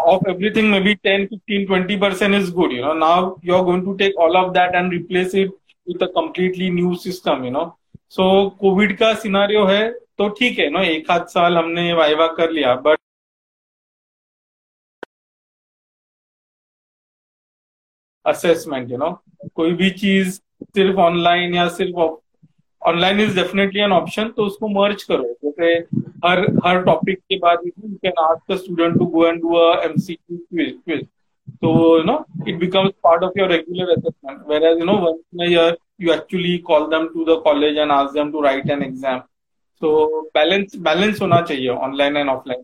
of 0.07 0.23
everything 0.27 0.69
maybe 0.69 0.95
10 0.95 1.27
15 1.29 1.67
20 1.67 1.97
percent 1.97 2.33
is 2.35 2.49
good 2.49 2.71
you 2.71 2.81
know 2.81 2.93
now 2.93 3.37
you're 3.41 3.63
going 3.63 3.83
to 3.85 3.95
take 3.97 4.17
all 4.17 4.35
of 4.37 4.53
that 4.53 4.75
and 4.75 4.91
replace 4.91 5.33
it 5.33 5.51
with 5.87 6.01
a 6.01 6.09
completely 6.09 6.69
new 6.69 6.95
system 6.95 7.43
you 7.43 7.51
know 7.51 7.67
so 8.17 8.23
covid 8.63 8.97
का 8.97 9.13
scenario 9.21 9.65
है 9.65 9.83
तो 10.17 10.27
ठीक 10.39 10.59
है 10.59 10.69
ना 10.69 10.81
एक 10.89 11.09
आध 11.11 11.25
साल 11.27 11.57
हमने 11.57 11.91
वाइवा 11.93 12.27
कर 12.37 12.51
लिया 12.51 12.75
बट 12.85 12.97
असेसमेंट 18.25 18.91
यू 18.91 18.97
नो 18.97 19.09
कोई 19.57 19.73
भी 19.81 19.89
चीज़ 20.01 20.39
सिर्फ़ 20.75 20.97
ऑनलाइन 20.99 21.53
या 21.55 21.67
सिर्फ़ 21.77 21.99
online 22.81 23.19
is 23.19 23.35
definitely 23.35 23.81
an 23.81 23.91
option 23.91 24.29
तो 24.37 24.45
उसको 24.45 24.67
मर्ज 24.69 25.03
करो। 25.03 25.23
जैसे 25.43 25.73
हर 26.25 26.39
हर 26.65 26.81
टॉपिक 26.83 27.19
के 27.19 27.37
बाद 27.39 27.59
you 27.65 27.89
can 28.03 28.23
ask 28.23 28.51
the 28.51 28.57
student 28.57 28.97
to 28.99 29.05
go 29.15 29.27
and 29.27 29.41
do 29.41 29.53
a 29.55 29.81
MCQ 29.85 30.37
quiz 30.37 30.71
quiz 30.85 31.05
तो 31.63 31.71
you 31.97 32.03
know 32.03 32.17
it 32.47 32.55
becomes 32.59 32.91
part 33.03 33.23
of 33.23 33.39
your 33.39 33.49
regular 33.51 33.91
assessment 33.91 34.47
whereas 34.71 34.79
you 34.79 34.85
know 34.85 34.97
once 35.05 35.49
year 35.49 35.77
you 36.01 36.13
actually 36.13 36.57
call 36.67 36.87
them 36.91 37.07
to 37.13 37.25
the 37.25 37.41
college 37.43 37.77
and 37.77 37.91
ask 37.91 38.13
them 38.13 38.31
to 38.31 38.41
write 38.43 38.69
an 38.69 38.83
exam 38.83 39.19
so 39.81 40.21
balance 40.35 40.75
balance 40.83 41.21
होना 41.21 41.41
चाहिए 41.41 41.67
online 41.89 42.17
and 42.17 42.29
offline 42.29 42.63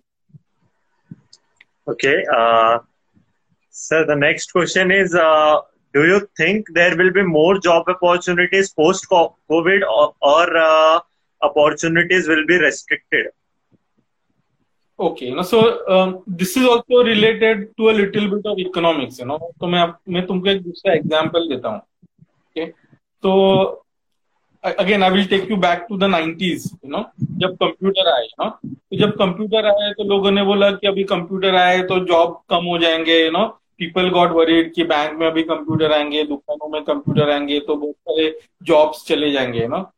okay 1.89 2.15
sir 3.75 4.05
the 4.05 4.17
next 4.19 4.51
question 4.51 4.91
is 4.91 5.17
do 5.93 6.05
you 6.05 6.19
think 6.38 6.67
there 6.74 6.95
will 6.95 7.12
be 7.12 7.24
more 7.24 7.60
job 7.60 7.88
opportunities 7.88 8.74
post 8.74 9.07
COVID 9.10 9.81
or, 9.98 10.13
or 10.21 10.57
uh, 10.57 11.00
opportunities 11.41 12.27
will 12.27 12.45
be 12.45 12.57
restricted? 12.57 13.31
Okay 15.00 15.25
you 15.25 15.36
know 15.36 15.43
so 15.51 15.60
um, 15.93 16.10
this 16.39 16.55
is 16.57 16.65
also 16.71 17.03
related 17.03 17.62
to 17.77 17.89
a 17.89 17.93
little 18.00 18.27
bit 18.33 18.50
of 18.51 18.60
economics 18.60 19.19
you 19.19 19.25
know 19.25 19.38
तो 19.60 19.67
मैं 19.67 19.86
मैं 20.13 20.25
तुमको 20.27 20.50
एक 20.50 20.62
दूसरा 20.63 20.93
example 20.93 21.48
देता 21.50 21.69
हूँ 21.69 21.77
okay 21.77 22.65
तो 23.24 23.31
again 24.63 25.03
I 25.03 25.10
will 25.10 25.25
take 25.27 25.50
you 25.51 25.57
back 25.57 25.86
to 25.89 25.98
the 25.98 26.03
nineties 26.15 26.69
you 26.74 26.91
know 26.91 27.03
जब 27.43 27.55
कंप्यूटर 27.63 28.12
आए 28.13 28.24
यू 28.24 28.43
नो 28.43 28.50
तो 28.65 28.98
जब 28.98 29.15
कंप्यूटर 29.19 29.67
आए 29.67 29.91
तो 29.98 30.03
लोगों 30.10 30.31
ने 30.31 30.43
बोला 30.51 30.71
कि 30.71 30.88
अभी 30.88 31.03
कंप्यूटर 31.13 31.55
आए 31.55 31.81
तो 31.91 32.00
जॉब 32.05 32.39
कम 32.50 32.65
हो 32.65 32.77
जाएँगे 32.77 33.19
you 33.24 33.31
know 33.31 33.45
people 33.81 34.09
got 34.15 34.31
worried 34.31 34.73
कि 34.73 34.83
बैंक 34.91 35.17
में 35.19 35.25
अभी 35.27 35.43
कंप्यूटर 35.51 35.91
आएँगे 35.91 36.23
दुकानों 36.31 36.69
में 36.69 36.83
कंप्यूटर 36.89 37.29
आएँगे 37.31 37.59
तो 37.67 37.75
बहुत 37.75 37.95
सारे 38.09 38.27
जॉब्स 38.71 39.05
चले 39.07 39.31
जाएँगे 39.31 39.67
no 39.73 39.89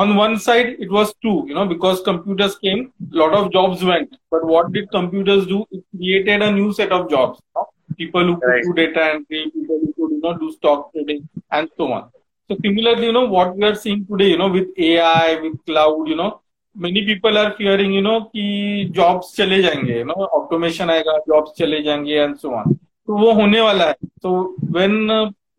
on 0.00 0.10
one 0.16 0.34
side 0.44 0.70
it 0.84 0.90
was 0.94 1.12
true 1.24 1.34
you 1.48 1.54
know 1.56 1.64
because 1.68 2.00
computers 2.06 2.56
came 2.64 2.80
a 3.04 3.18
lot 3.20 3.36
of 3.38 3.46
jobs 3.52 3.84
went 3.90 4.18
but 4.34 4.42
what 4.54 4.72
did 4.74 4.90
computers 4.96 5.46
do 5.52 5.60
it 5.76 5.84
created 5.92 6.44
a 6.48 6.50
new 6.56 6.72
set 6.78 6.92
of 6.96 7.06
jobs 7.14 7.38
you 7.38 7.60
know? 7.60 7.64
people 8.02 8.28
who 8.30 8.34
could 8.42 8.52
right. 8.54 8.66
do 8.68 8.74
data 8.80 9.06
entry 9.12 9.44
people 9.54 9.80
who 9.84 9.92
could 9.94 10.16
you 10.16 10.20
know 10.26 10.34
do 10.42 10.50
stock 10.58 10.84
trading 10.92 11.22
and 11.58 11.74
so 11.78 11.90
on 11.98 12.04
So 12.50 12.56
similarly, 12.62 13.06
you 13.06 13.12
know, 13.12 13.24
what 13.26 13.56
we 13.56 13.64
are 13.64 13.74
seeing 13.74 14.06
today, 14.06 14.28
you 14.30 14.38
know, 14.38 14.48
with 14.48 14.68
AI, 14.78 15.40
with 15.42 15.64
cloud, 15.66 16.06
you 16.06 16.14
know, 16.14 16.42
many 16.76 17.00
people 17.00 17.38
are 17.38 17.48
fearing 17.58 17.94
you 17.94 18.00
know 18.02 18.18
कि 18.20 18.90
jobs 18.96 19.34
चले 19.36 19.60
जाएँगे 19.62 20.02
no 20.04 20.14
automation 20.38 20.90
आएगा 20.90 21.16
jobs 21.28 21.52
चले 21.58 21.82
जाएँगे 21.82 22.14
and 22.14 22.36
so 22.36 22.48
on 22.56 22.74
तो 22.74 23.16
वो 23.18 23.32
होने 23.32 23.60
वाला 23.60 23.84
है. 23.84 23.94
तो 24.22 24.56
when 24.70 25.10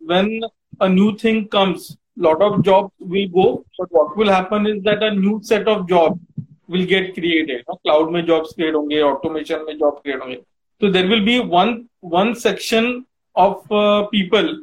when 0.09 0.41
a 0.81 0.87
new 0.87 1.11
thing 1.23 1.45
comes 1.47 1.95
lot 2.19 2.41
of 2.41 2.59
job 2.61 2.89
will 3.11 3.29
go 3.31 3.51
but 3.81 3.87
what 3.95 4.17
will 4.17 4.29
happen 4.29 4.67
is 4.67 4.83
that 4.83 5.03
a 5.03 5.09
new 5.13 5.39
set 5.45 5.67
of 5.67 5.85
job 5.87 6.19
will 6.71 6.85
get 6.85 7.13
created 7.15 7.63
no 7.69 7.75
cloud 7.75 8.11
में 8.11 8.25
jobs 8.25 8.53
create 8.55 8.75
होंगे 8.75 9.01
automation 9.01 9.63
में 9.67 9.77
job 9.77 9.99
create 10.03 10.21
होंगे. 10.21 10.35
तो 10.81 10.89
there 10.91 11.07
will 11.07 11.23
be 11.25 11.39
one 11.39 11.81
one 12.05 12.33
section 12.43 13.03
of 13.35 13.67
people 14.11 14.55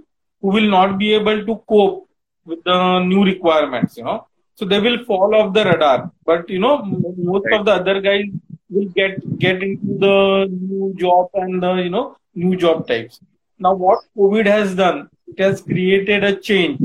who 0.43 0.53
will 0.53 0.69
not 0.71 0.91
be 0.99 1.09
able 1.13 1.45
to 1.47 1.55
cope 1.55 2.05
with 2.47 2.63
new 3.09 3.25
requirements 3.25 3.99
you 3.99 4.05
know 4.05 4.17
So 4.57 4.65
they 4.65 4.81
will 4.81 5.05
fall 5.05 5.35
off 5.35 5.53
the 5.53 5.65
radar. 5.65 6.11
But 6.25 6.49
you 6.49 6.59
know, 6.59 6.83
most 6.85 7.47
right. 7.47 7.61
of 7.61 7.67
the 7.67 7.73
other 7.73 8.01
guys 8.01 8.27
will 8.71 8.89
get 8.89 9.39
get 9.39 9.63
into 9.63 9.99
the 9.99 10.47
new 10.51 10.95
job 10.97 11.29
and 11.35 11.63
the 11.63 11.75
you 11.75 11.91
know 11.91 12.17
new 12.35 12.57
job 12.57 12.87
types. 12.87 13.21
Now, 13.59 13.75
what 13.75 14.01
COVID 14.19 14.47
has 14.47 14.75
done, 14.75 15.09
it 15.29 15.39
has 15.41 15.61
created 15.61 16.25
a 16.25 16.37
change. 16.37 16.81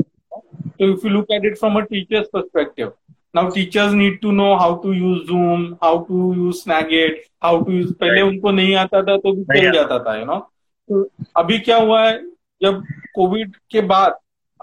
So 0.78 0.88
if 0.94 1.04
you 1.04 1.10
look 1.10 1.30
at 1.30 1.44
it 1.44 1.58
from 1.58 1.76
a 1.76 1.86
teacher's 1.86 2.28
perspective, 2.28 2.92
now 3.34 3.50
teachers 3.50 3.92
need 3.92 4.20
to 4.22 4.32
know 4.32 4.56
how 4.58 4.76
to 4.76 4.92
use 4.92 5.26
Zoom, 5.26 5.78
how 5.82 6.04
to 6.04 6.34
use 6.36 6.64
Snagit, 6.64 7.18
how 7.40 7.62
to 7.62 7.72
use. 7.72 7.92
पहले 8.00 8.20
उनको 8.20 8.50
नहीं 8.50 8.74
आता 8.84 9.02
था 9.02 9.16
तो 9.16 9.32
भी 9.32 9.44
चल 9.60 9.72
जाता 9.72 9.98
था, 9.98 10.18
you 10.20 10.26
know. 10.26 10.40
तो 10.88 11.08
अभी 11.36 11.58
क्या 11.58 11.76
हुआ 11.76 12.06
है 12.08 12.18
जब 12.62 12.82
कोविड 13.14 13.56
के 13.70 13.80
बाद 13.92 14.14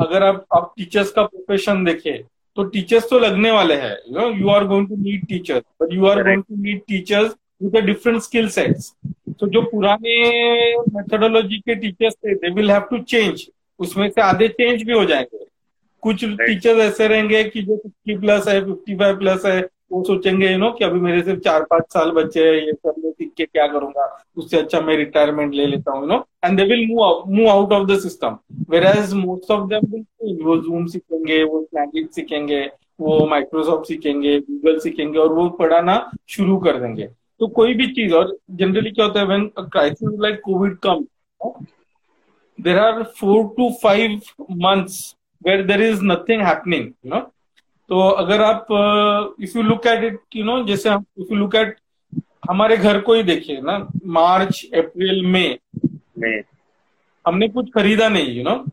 अगर 0.01 0.23
आप 0.23 0.45
आप 0.55 0.73
टीचर्स 0.77 1.11
का 1.11 1.23
प्रोफेशन 1.23 1.83
देखें 1.85 2.17
तो 2.57 2.63
टीचर्स 2.63 3.09
तो 3.09 3.19
लगने 3.19 3.51
वाले 3.51 3.75
हैं 3.75 3.91
you 3.91 4.19
know 4.19 4.29
you 4.37 4.49
are 4.49 4.65
going 4.67 4.87
to 4.87 4.95
need 4.95 5.25
teachers 5.25 5.63
but 5.81 5.93
you 5.93 6.05
are 6.05 6.23
going 6.23 6.43
to 6.43 6.55
need 6.55 6.79
teachers 6.79 7.35
with 7.63 7.85
different 7.85 8.21
skill 8.21 8.47
sets 8.49 8.93
तो 9.39 9.47
जो 9.47 9.61
पुराने 9.61 10.15
मेथडोलॉजी 10.79 11.57
के 11.57 11.75
टीचर्स 11.75 12.13
थे 12.13 12.35
they 12.35 12.49
will 12.49 12.71
have 12.71 12.81
to 12.81 12.97
change 12.97 13.47
उसमें 13.79 14.09
से 14.09 14.21
आधे 14.21 14.47
चेंज 14.47 14.83
भी 14.83 14.93
हो 14.93 15.05
जाएँगे। 15.05 15.45
कुछ 16.01 16.25
टीचर्स 16.25 16.79
ऐसे 16.79 17.07
रहेंगे 17.07 17.43
कि 17.43 17.61
जो 17.61 17.77
फिफ्टी 17.77 18.17
प्लस 18.17 18.47
है 18.47 18.65
फिफ्टी 18.65 18.95
फाइव 18.95 19.17
प्लस 19.17 19.45
है 19.45 19.61
वो 19.91 20.03
सोचेंगे 20.03 20.51
यू 20.51 20.57
नो 20.57 20.69
कि 20.71 20.83
अभी 20.85 20.99
मेरे 20.99 21.21
सिर्फ़ 21.23 21.39
चार 21.41 21.63
पाँच 21.69 21.83
साल 21.93 22.11
बच्चे 22.11 22.47
हैं, 22.47 22.55
ये 22.55 22.71
सब, 22.73 22.93
मैं 23.03 23.11
सीख 23.11 23.31
के 23.37 23.45
क्या 23.45 23.67
करूँगा? 23.67 24.05
उससे 24.37 24.57
अच्छा 24.57 24.81
मैं 24.81 24.95
रिटायरमेंट 24.97 25.53
ले 25.53 25.65
लेता 25.67 25.91
हूँ 25.91 26.07
no 26.07 26.17
and 26.45 26.57
they 26.57 26.63
will 26.65 26.87
move 26.87 27.47
out 27.49 27.73
of 27.73 27.87
the 27.87 27.99
system 27.99 28.37
whereas 28.87 29.13
most 29.15 29.51
of 29.51 29.67
them 29.69 30.03
वो 30.43 30.57
जूम 30.57 30.85
सीखेंगे, 30.87 31.43
वो 31.43 31.61
स्नैगिट 31.63 32.09
सीखेंगे, 32.11 32.59
वो 32.99 33.25
माइक्रोसॉफ्ट 33.29 33.87
सीखेंगे 33.87 34.39
गूगल 34.41 34.79
सीखेंगे, 34.79 35.19
और 35.19 35.33
वो 35.33 35.47
पढ़ाना 35.59 35.95
शुरू 36.29 36.57
कर 36.59 36.79
देंगे। 36.79 37.07
तो 37.39 37.47
कोई 37.49 37.73
भी 37.73 37.87
चीज़, 37.93 38.13
और 38.13 38.37
जनरली 38.51 38.91
क्या 38.91 39.05
होता 39.05 39.19
है 39.19 39.25
when 39.27 39.47
crisis 39.59 40.19
like 40.21 40.39
covid 40.45 40.77
come 40.85 41.05
there 42.59 42.77
are 42.79 43.01
four 43.19 43.43
to 43.57 43.69
five 43.83 44.19
months 44.63 45.15
where 45.41 45.65
there 45.65 45.81
is 45.83 45.99
nothing 46.03 46.41
happening 46.41 46.85
you 46.85 47.09
know 47.09 47.19
तो 47.89 47.99
अगर 47.99 48.41
आप 48.41 48.67
if 49.41 49.57
you 49.57 49.63
look 49.63 49.87
at 49.87 50.03
it 50.03 50.19
you 50.35 50.43
know 50.43 50.63
जैसे 50.63 50.89
हम 50.89 51.05
इफ़ 51.19 51.27
यू 51.31 51.37
लुक 51.37 51.55
एट 51.55 51.75
हमारे 52.49 52.77
घर 52.77 52.99
को 53.01 53.13
ही 53.13 53.23
देखिए 53.23 53.61
ना 53.61 53.77
मार्च 54.05 54.65
अप्रैल 54.75 55.21
में। 55.25 55.57
हमने 57.25 57.47
कुछ 57.47 57.69
खरीदा 57.69 58.07
नहीं 58.09 58.33
यू 58.33 58.43
नो 58.43 58.63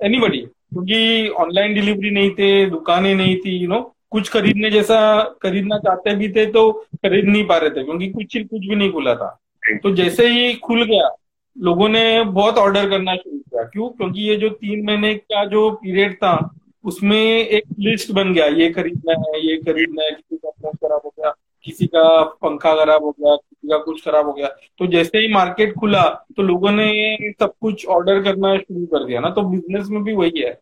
एनीबडी 0.00 0.38
क्योंकि 0.38 1.28
ऑनलाइन 1.28 1.74
डिलीवरी 1.74 2.10
नहीं 2.10 2.30
थे 2.30 2.48
दुकानें 2.70 3.14
नहीं 3.14 3.36
थी 3.36 3.56
यू 3.56 3.68
नो 3.68 3.80
कुछ 4.10 4.28
खरीदने 4.28 4.70
जैसा 4.70 4.98
खरीदना 5.42 5.78
चाहते 5.78 6.14
भी 6.14 6.28
थे 6.32 6.46
तो 6.46 6.70
खरीद 6.96 7.24
नहीं 7.24 7.44
पा 7.46 7.56
रहे 7.56 7.70
थे 7.70 7.84
क्योंकि 7.84 8.08
कुछ 8.10 8.36
कुछ 8.36 8.60
भी 8.60 8.74
नहीं 8.74 8.92
खुला 8.92 9.14
था। 9.14 9.28
तो 9.82 9.94
जैसे 9.96 10.26
ही 10.28 10.54
खुल 10.54 10.84
गया 10.84 11.08
लोगों 11.56 11.88
ने 11.88 12.22
बहुत 12.24 12.58
ऑर्डर 12.58 12.88
करना 12.90 13.14
शुरू 13.16 13.38
किया। 13.38 13.62
क्यों? 13.62 13.88
क्योंकि 13.88 14.22
ये 14.22 14.36
जो 14.36 14.48
तीन 14.50 14.84
महीने 14.86 15.14
का 15.14 15.44
जो 15.44 15.70
पीरियड 15.72 16.14
था 16.14 16.34
उसमें 16.84 17.18
एक 17.18 17.64
लिस्ट 17.80 18.12
बन 18.12 18.32
गया, 18.34 18.46
ये 18.46 18.68
खरीदना 18.70 19.12
है, 19.20 19.40
ये 19.46 19.56
खरीदना 19.58 20.02
है, 20.02 20.10
किसी 20.10 20.36
का 20.36 20.50
फ़ोन 20.50 20.72
खराब 20.74 21.00
हो 21.04 21.12
गया, 21.18 21.30
किसी 21.64 21.86
का 21.86 22.22
पंखा 22.42 22.74
खराब 22.74 23.04
हो 23.04 23.10
गया, 23.10 23.34
किसी 23.36 23.68
का 23.68 23.76
कुछ 23.78 24.04
खराब 24.04 24.26
हो 24.26 24.32
गया। 24.32 24.48
तो 24.78 24.86
जैसे 24.86 25.18
ही 25.18 25.32
मार्केट 25.32 25.74
खुला 25.74 26.02
तो 26.36 26.42
लोगों 26.42 26.70
ने 26.70 27.32
सब 27.40 27.52
कुछ 27.60 27.86
ऑर्डर 27.88 28.22
करना 28.22 28.56
शुरू 28.58 28.84
कर 28.86 29.04
दिया 29.04 29.20
ना। 29.20 29.30
तो 29.30 29.42
बिज़नेस 29.42 29.88
में 29.90 30.02
भी 30.04 30.14
वही 30.14 30.40
है। 30.40 30.58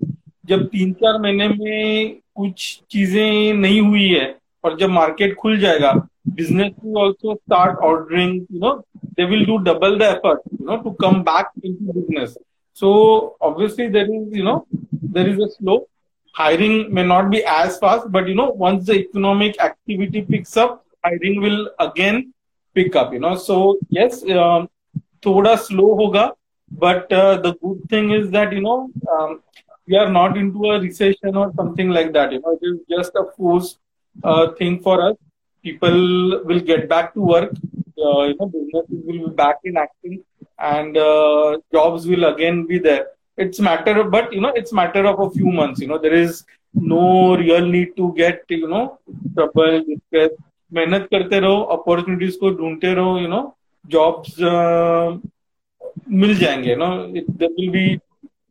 जब 0.46 0.66
तीन 0.66 0.92
चार 0.92 1.18
महीने 1.22 1.48
में 1.48 2.16
कुछ 2.36 2.80
चीज़ें 2.90 3.54
नहीं 3.54 3.80
हुई 3.80 4.08
है, 4.08 4.34
और 4.64 4.76
जब 4.78 4.90
मार्केट 4.90 5.34
खुल 5.34 5.58
जाएगा 5.60 5.92
business 6.28 6.72
also 6.96 7.34
start 7.34 7.78
ordering 7.84 8.34
you 8.34 8.58
know 8.60 8.74
they 9.06 9.24
will 9.26 9.44
do 9.46 9.56
double 9.64 9.98
the 9.98 10.02
effort 10.02 10.40
you 10.52 10.66
know 10.66 10.76
to 10.82 10.90
come 11.00 11.20
back 11.22 11.50
into 11.66 11.94
business 11.94 12.36
so 12.76 12.90
obviously 13.42 13.86
there 13.88 14.10
is 14.10 14.36
you 14.38 14.44
know 14.44 14.54
there 14.94 15.28
is 15.28 15.40
a 15.42 15.46
slow 15.46 15.76
hiring 16.32 16.92
may 16.92 17.04
not 17.04 17.30
be 17.30 17.44
as 17.44 17.78
fast, 17.78 18.10
but 18.10 18.28
you 18.28 18.34
know, 18.34 18.50
once 18.50 18.86
the 18.86 18.94
economic 18.94 19.60
activity 19.60 20.22
picks 20.22 20.56
up, 20.56 20.84
hiring 21.04 21.40
will 21.40 21.70
again 21.78 22.32
pick 22.74 22.96
up, 22.96 23.12
you 23.12 23.20
know. 23.20 23.36
So 23.36 23.78
yes, 23.88 24.22
um, 24.30 24.68
thoda 25.22 25.58
slow 25.58 25.96
hoga, 25.96 26.32
but 26.70 27.12
uh, 27.12 27.36
the 27.38 27.54
good 27.54 27.82
thing 27.88 28.10
is 28.12 28.30
that, 28.30 28.52
you 28.52 28.60
know, 28.62 28.90
um, 29.12 29.40
we 29.86 29.96
are 29.96 30.10
not 30.10 30.36
into 30.36 30.64
a 30.70 30.80
recession 30.80 31.36
or 31.36 31.52
something 31.56 31.90
like 31.90 32.12
that. 32.12 32.32
You 32.32 32.40
know, 32.40 32.58
it 32.60 32.66
is 32.66 32.80
just 32.88 33.12
a 33.14 33.24
forced 33.36 33.78
uh, 34.22 34.52
thing 34.52 34.80
for 34.80 35.10
us. 35.10 35.16
People 35.62 36.44
will 36.44 36.60
get 36.60 36.88
back 36.88 37.14
to 37.14 37.20
work. 37.20 37.52
Uh, 37.98 38.22
you 38.24 38.36
know, 38.38 38.46
businesses 38.46 39.04
will 39.06 39.28
be 39.28 39.34
back 39.34 39.56
in 39.64 39.76
action, 39.76 40.24
and 40.58 40.96
uh, 40.96 41.58
jobs 41.72 42.06
will 42.06 42.24
again 42.24 42.66
be 42.66 42.78
there 42.78 43.06
it's 43.37 43.59
matter 43.59 43.99
of, 44.01 44.11
but 44.11 44.33
you 44.33 44.41
know 44.41 44.53
it's 44.55 44.73
matter 44.73 45.05
of 45.05 45.19
a 45.19 45.29
few 45.31 45.51
months 45.51 45.79
you 45.81 45.87
know 45.87 45.97
there 45.97 46.13
is 46.13 46.43
no 46.73 47.35
real 47.37 47.65
need 47.65 47.95
to 47.95 48.13
get 48.13 48.43
you 48.49 48.67
know 48.67 48.85
trouble 49.35 49.81
distress 49.89 50.31
मेहनत 50.73 51.07
करते 51.11 51.39
रहो 51.39 51.61
opportunities 51.73 52.35
को 52.39 52.49
ढूंढते 52.55 52.93
रहो 52.93 53.17
you 53.19 53.27
know 53.27 53.41
jobs 53.91 54.35
मिल 56.21 56.35
जाएंगे 56.39 56.75
no 56.75 56.89
there 57.13 57.51
will 57.59 57.69
B 57.71 57.85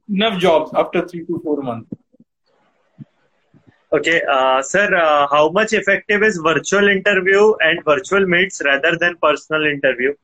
enough 0.08 0.38
jobs 0.38 0.70
after 0.74 1.00
3 1.06 1.26
to 1.26 1.40
4 1.44 1.62
months 1.62 1.90
okay 3.92 4.22
uh, 4.34 4.62
sir 4.62 4.86
uh, 4.94 5.26
how 5.32 5.48
much 5.58 5.72
effective 5.72 6.22
is 6.22 6.38
virtual 6.46 6.88
interview 6.88 7.42
and 7.68 7.84
virtual 7.84 8.26
meets 8.34 8.62
rather 8.68 8.92
than 9.02 9.16
personal 9.26 9.66
interview 9.66 10.14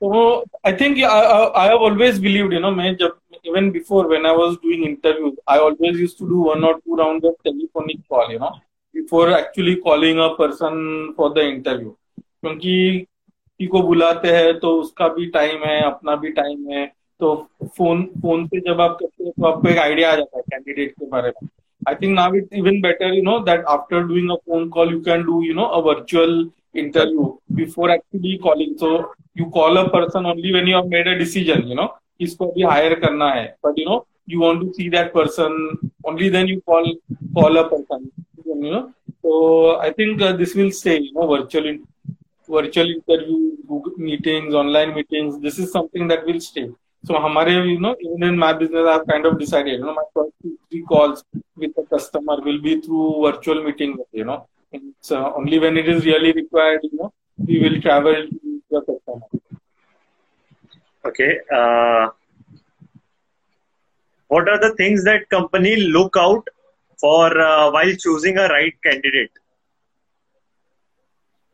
तो 0.00 0.38
I 0.66 0.72
think 0.72 0.98
I 1.04 1.68
have 1.68 1.82
always 1.84 2.20
believed 2.22 2.52
you 2.52 2.60
know 2.60 2.70
मैं 2.70 2.94
जब 2.96 3.16
even 3.46 3.70
before 3.70 4.06
when 4.06 4.26
I 4.26 4.36
was 4.36 4.54
doing 4.64 4.84
interview 4.84 5.34
I 5.48 5.58
always 5.58 6.00
used 6.00 6.18
to 6.18 6.26
do 6.26 6.42
one 6.44 6.64
और 6.64 6.74
two 6.74 6.96
round 6.96 7.24
of 7.24 7.34
telephonic 7.44 8.00
call 8.10 8.32
you 8.32 8.38
know 8.38 8.50
before 8.94 9.32
actually 9.32 9.74
calling 9.74 10.18
a 10.18 10.28
person 10.38 11.14
for 11.16 11.32
the 11.32 11.46
interview 11.46 11.96
क्योंकि 12.20 13.06
किसी 13.58 13.66
को 13.66 13.82
बुलाते 13.82 14.28
हैं 14.28 14.58
तो 14.60 14.72
उसका 14.80 15.08
भी 15.08 15.26
टाइम 15.26 15.62
है, 15.64 15.80
अपना 15.82 16.14
भी 16.16 16.28
टाइम 16.32 16.68
है 16.70 16.86
तो 17.20 17.34
फ़ोन 17.64 18.02
फ़ोन 18.22 18.46
पे 18.46 18.60
जब 18.60 18.80
आप 18.80 18.96
करते 19.00 19.24
हैं 19.24 19.32
तो 19.32 19.46
आपको 19.46 19.68
एक 19.68 19.78
आइडिया 19.78 20.12
आ 20.12 20.16
जाता 20.16 20.38
है 20.38 20.42
कैंडिडेट 20.50 20.90
के 20.90 21.06
बारे 21.06 21.28
में। 21.28 21.48
I 21.88 21.94
think 21.94 22.14
now 22.14 22.34
it 22.34 22.48
even 22.54 22.80
better 22.80 23.14
you 23.14 23.22
know 23.22 23.38
that 23.38 23.64
after 23.68 24.02
doing 24.08 24.30
a 24.30 24.34
phone 24.34 24.68
call 24.68 24.92
you 24.92 25.00
can 25.00 25.22
do 25.22 25.42
you 25.42 25.54
know 25.54 25.64
a 25.64 25.80
virtual 25.80 26.44
interview 26.78 27.36
before 27.54 27.90
actually 27.90 28.38
calling. 28.38 28.76
So 28.78 29.12
you 29.34 29.46
call 29.50 29.76
a 29.76 29.88
person 29.90 30.26
only 30.26 30.52
when 30.52 30.66
you 30.66 30.76
have 30.76 30.88
made 30.88 31.06
a 31.06 31.18
decision, 31.18 31.66
you 31.68 31.76
know, 31.76 31.88
इसको 32.20 32.46
अभी 32.46 32.62
hire 32.62 32.94
करना 33.00 33.28
है 33.30 33.44
but 33.64 33.78
you 33.78 33.84
know 33.84 34.04
you 34.30 34.40
want 34.40 34.60
to 34.60 34.70
see 34.72 34.88
that 34.90 35.12
person 35.14 35.56
only 36.08 36.30
then 36.30 36.48
you 36.48 36.60
call 36.66 36.92
call 37.34 37.56
a 37.56 37.62
person 37.72 38.08
you 38.46 38.70
know 38.70 38.80
तो 39.22 39.74
I 39.76 39.90
think 39.98 40.22
this 40.38 40.56
will 40.56 40.70
stay 40.78 40.94
you 40.96 41.20
know 41.20 41.26
virtual 41.26 41.78
virtual 42.48 42.90
interview 42.90 43.82
meetings 43.98 44.54
online 44.54 44.94
meetings 44.94 45.34
this 45.42 45.60
is 45.60 45.70
something 45.70 46.08
that 46.08 46.24
will 46.26 46.38
stay 46.48 46.66
so 47.04 47.18
हमारे 47.26 47.54
you 47.54 47.78
know 47.80 47.94
even 48.02 48.38
my 48.38 48.52
business 48.54 48.86
I 48.88 48.98
kind 49.10 49.26
of 49.26 49.34
decided 49.38 49.80
you 49.80 49.86
know 49.86 49.92
my 49.92 50.04
first 50.14 50.48
three 50.48 50.80
calls 50.88 51.24
with 51.58 51.72
the 51.78 51.86
customer 51.94 52.40
will 52.44 52.60
be 52.60 52.76
through 52.86 53.10
virtual 53.24 53.64
meeting 53.64 53.94
you 54.18 54.24
know 54.24 54.44
it's 54.82 55.10
uh, 55.12 55.32
only 55.34 55.58
when 55.58 55.76
it 55.76 55.88
is 55.88 56.04
really 56.04 56.32
required, 56.32 56.80
you 56.82 56.98
know, 56.98 57.12
we 57.38 57.58
will 57.60 57.80
travel 57.80 58.14
to 58.14 58.62
the 58.70 58.80
customer. 58.80 59.26
Okay. 61.04 61.38
Uh, 61.52 62.08
what 64.28 64.48
are 64.48 64.60
the 64.60 64.74
things 64.76 65.04
that 65.04 65.28
company 65.30 65.76
look 65.76 66.16
out 66.16 66.46
for 66.98 67.38
uh, 67.38 67.70
while 67.70 67.92
choosing 67.94 68.38
a 68.38 68.48
right 68.48 68.74
candidate? 68.82 69.30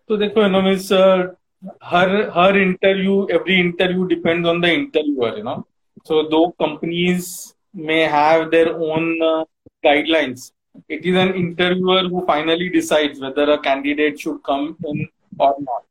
So, 0.09 0.17
देखो 0.17 0.43
you 0.43 0.51
know 0.51 0.63
uh, 0.97 1.35
her 1.91 2.31
her 2.31 2.59
interview 2.59 3.27
every 3.31 3.61
interview 3.61 4.07
depends 4.09 4.49
on 4.49 4.61
the 4.61 4.71
interviewer 4.79 5.37
you 5.37 5.45
know 5.45 5.65
so 6.05 6.29
though 6.29 6.51
companies 6.63 7.55
may 7.73 8.03
have 8.03 8.51
their 8.51 8.75
own 8.77 9.21
uh, 9.23 9.45
guidelines. 9.85 10.53
It 10.89 11.05
is 11.05 11.17
an 11.17 11.35
interviewer 11.35 12.03
who 12.09 12.25
finally 12.27 12.69
decides 12.69 13.21
whether 13.21 13.51
a 13.51 13.59
candidate 13.59 14.19
should 14.21 14.43
come 14.43 14.77
in 14.85 15.09
or 15.39 15.55
not. 15.59 15.85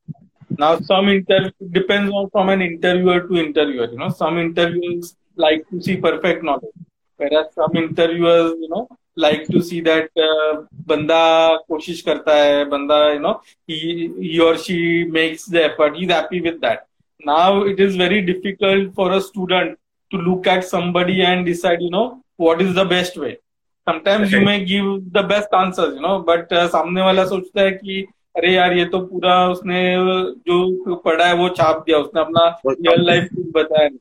Now, 0.58 0.80
some 0.80 1.10
interview 1.10 1.52
depends 1.72 2.14
on 2.14 2.30
from 2.30 2.50
an 2.50 2.62
interviewer 2.62 3.22
to 3.22 3.36
interviewer. 3.38 3.90
You 3.92 3.98
know, 3.98 4.10
some 4.10 4.38
interviewers 4.38 5.16
like 5.36 5.68
to 5.70 5.82
see 5.82 5.98
perfect 5.98 6.44
knowledge, 6.44 6.76
whereas 7.18 7.54
some 7.54 7.76
interviewers, 7.76 8.54
you 8.60 8.70
know, 8.70 8.88
like 9.16 9.48
to 9.48 9.62
see 9.62 9.82
that 9.82 10.10
uh, 10.18 10.64
banda 10.72 11.60
koshish 11.70 12.04
karta 12.04 12.32
hai, 12.32 12.64
banda, 12.66 13.12
you 13.14 13.20
know, 13.20 13.42
he, 13.68 14.12
he 14.20 14.40
or 14.40 14.58
she 14.58 15.06
makes 15.06 15.46
the 15.46 15.66
effort. 15.66 15.96
He's 15.96 16.10
happy 16.10 16.42
with 16.42 16.62
that. 16.62 16.88
Now 17.24 17.64
it 17.64 17.80
is 17.80 17.96
very 17.96 18.22
difficult 18.22 18.94
for 18.94 19.14
a 19.14 19.22
student 19.22 19.80
to 20.12 20.18
look 20.18 20.48
at 20.48 20.66
somebody 20.66 21.22
and 21.22 21.46
decide, 21.46 21.82
you 21.82 21.90
know, 21.90 22.24
what 22.38 22.62
is 22.62 22.74
the 22.76 22.86
best 22.86 23.18
way. 23.18 23.38
Sometimes 23.88 24.34
you 24.34 24.40
may 24.42 24.58
give 24.66 24.98
the 25.14 25.26
best 25.26 25.54
answer 25.56 25.94
you 25.94 26.00
know 26.02 26.18
but 26.28 26.54
सामने 26.54 27.02
वाला 27.02 27.26
सोचता 27.26 27.62
है 27.62 27.72
कि, 27.72 28.06
अरे 28.36 28.54
यार, 28.54 28.74
ये 28.74 28.86
तो 28.86 29.00
पूरा 29.06 29.36
उसने, 29.50 29.82
जो 30.48 30.96
पढ़ा 31.06 31.26
है 31.26 31.34
वो 31.36 31.48
छाप 31.50 31.84
दिया, 31.86 31.98
उसने 31.98 32.22
अपना 32.22 32.46
रियल 32.68 33.06
लाइफ 33.08 33.28
कुछ 33.36 33.46
बताया 33.56 33.88
नहीं. 33.88 33.98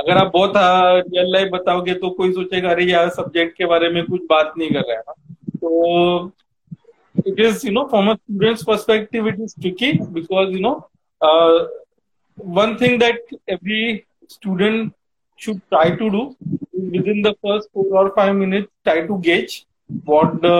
अगर 0.00 0.16
आप 0.18 0.30
बहुत 0.34 0.56
हाँ, 0.56 0.98
रियल 0.98 1.32
लाइफ 1.32 1.48
बताओगे 1.52 1.94
तो 1.94 2.10
कोई 2.10 2.32
सोचेगा, 2.32 2.70
अरे 2.70 2.84
यार 2.84 3.08
सब्जेक्ट 3.10 3.56
के 3.58 3.66
बारे 3.66 3.88
में 3.90 4.04
कुछ 4.06 4.20
बात 4.30 4.52
नहीं 4.58 4.70
कर 4.70 4.84
रहा 4.88 4.96
है। 4.98 5.02
तो 5.56 6.32
it 7.28 7.40
is 7.40 7.66
you 7.66 7.72
know 7.72 7.84
from 7.84 8.12
students 8.14 8.62
perspective 8.64 9.28
it 9.28 9.40
is 9.40 9.54
tricky 9.60 9.92
because 10.12 10.50
you 10.50 10.60
know 10.60 10.72
one 12.38 12.76
thing 12.80 12.98
that 13.00 13.26
every 13.50 13.96
student 14.30 14.92
should 15.40 15.58
try 15.70 15.90
to 15.96 16.08
do 16.08 16.24
within 16.95 17.21
the 17.21 17.35
first 17.43 17.69
four 17.73 17.87
or 18.01 18.13
five 18.15 18.35
minutes 18.35 18.71
try 18.83 19.05
to 19.05 19.17
gauge 19.19 19.65
what 20.03 20.41
the 20.41 20.57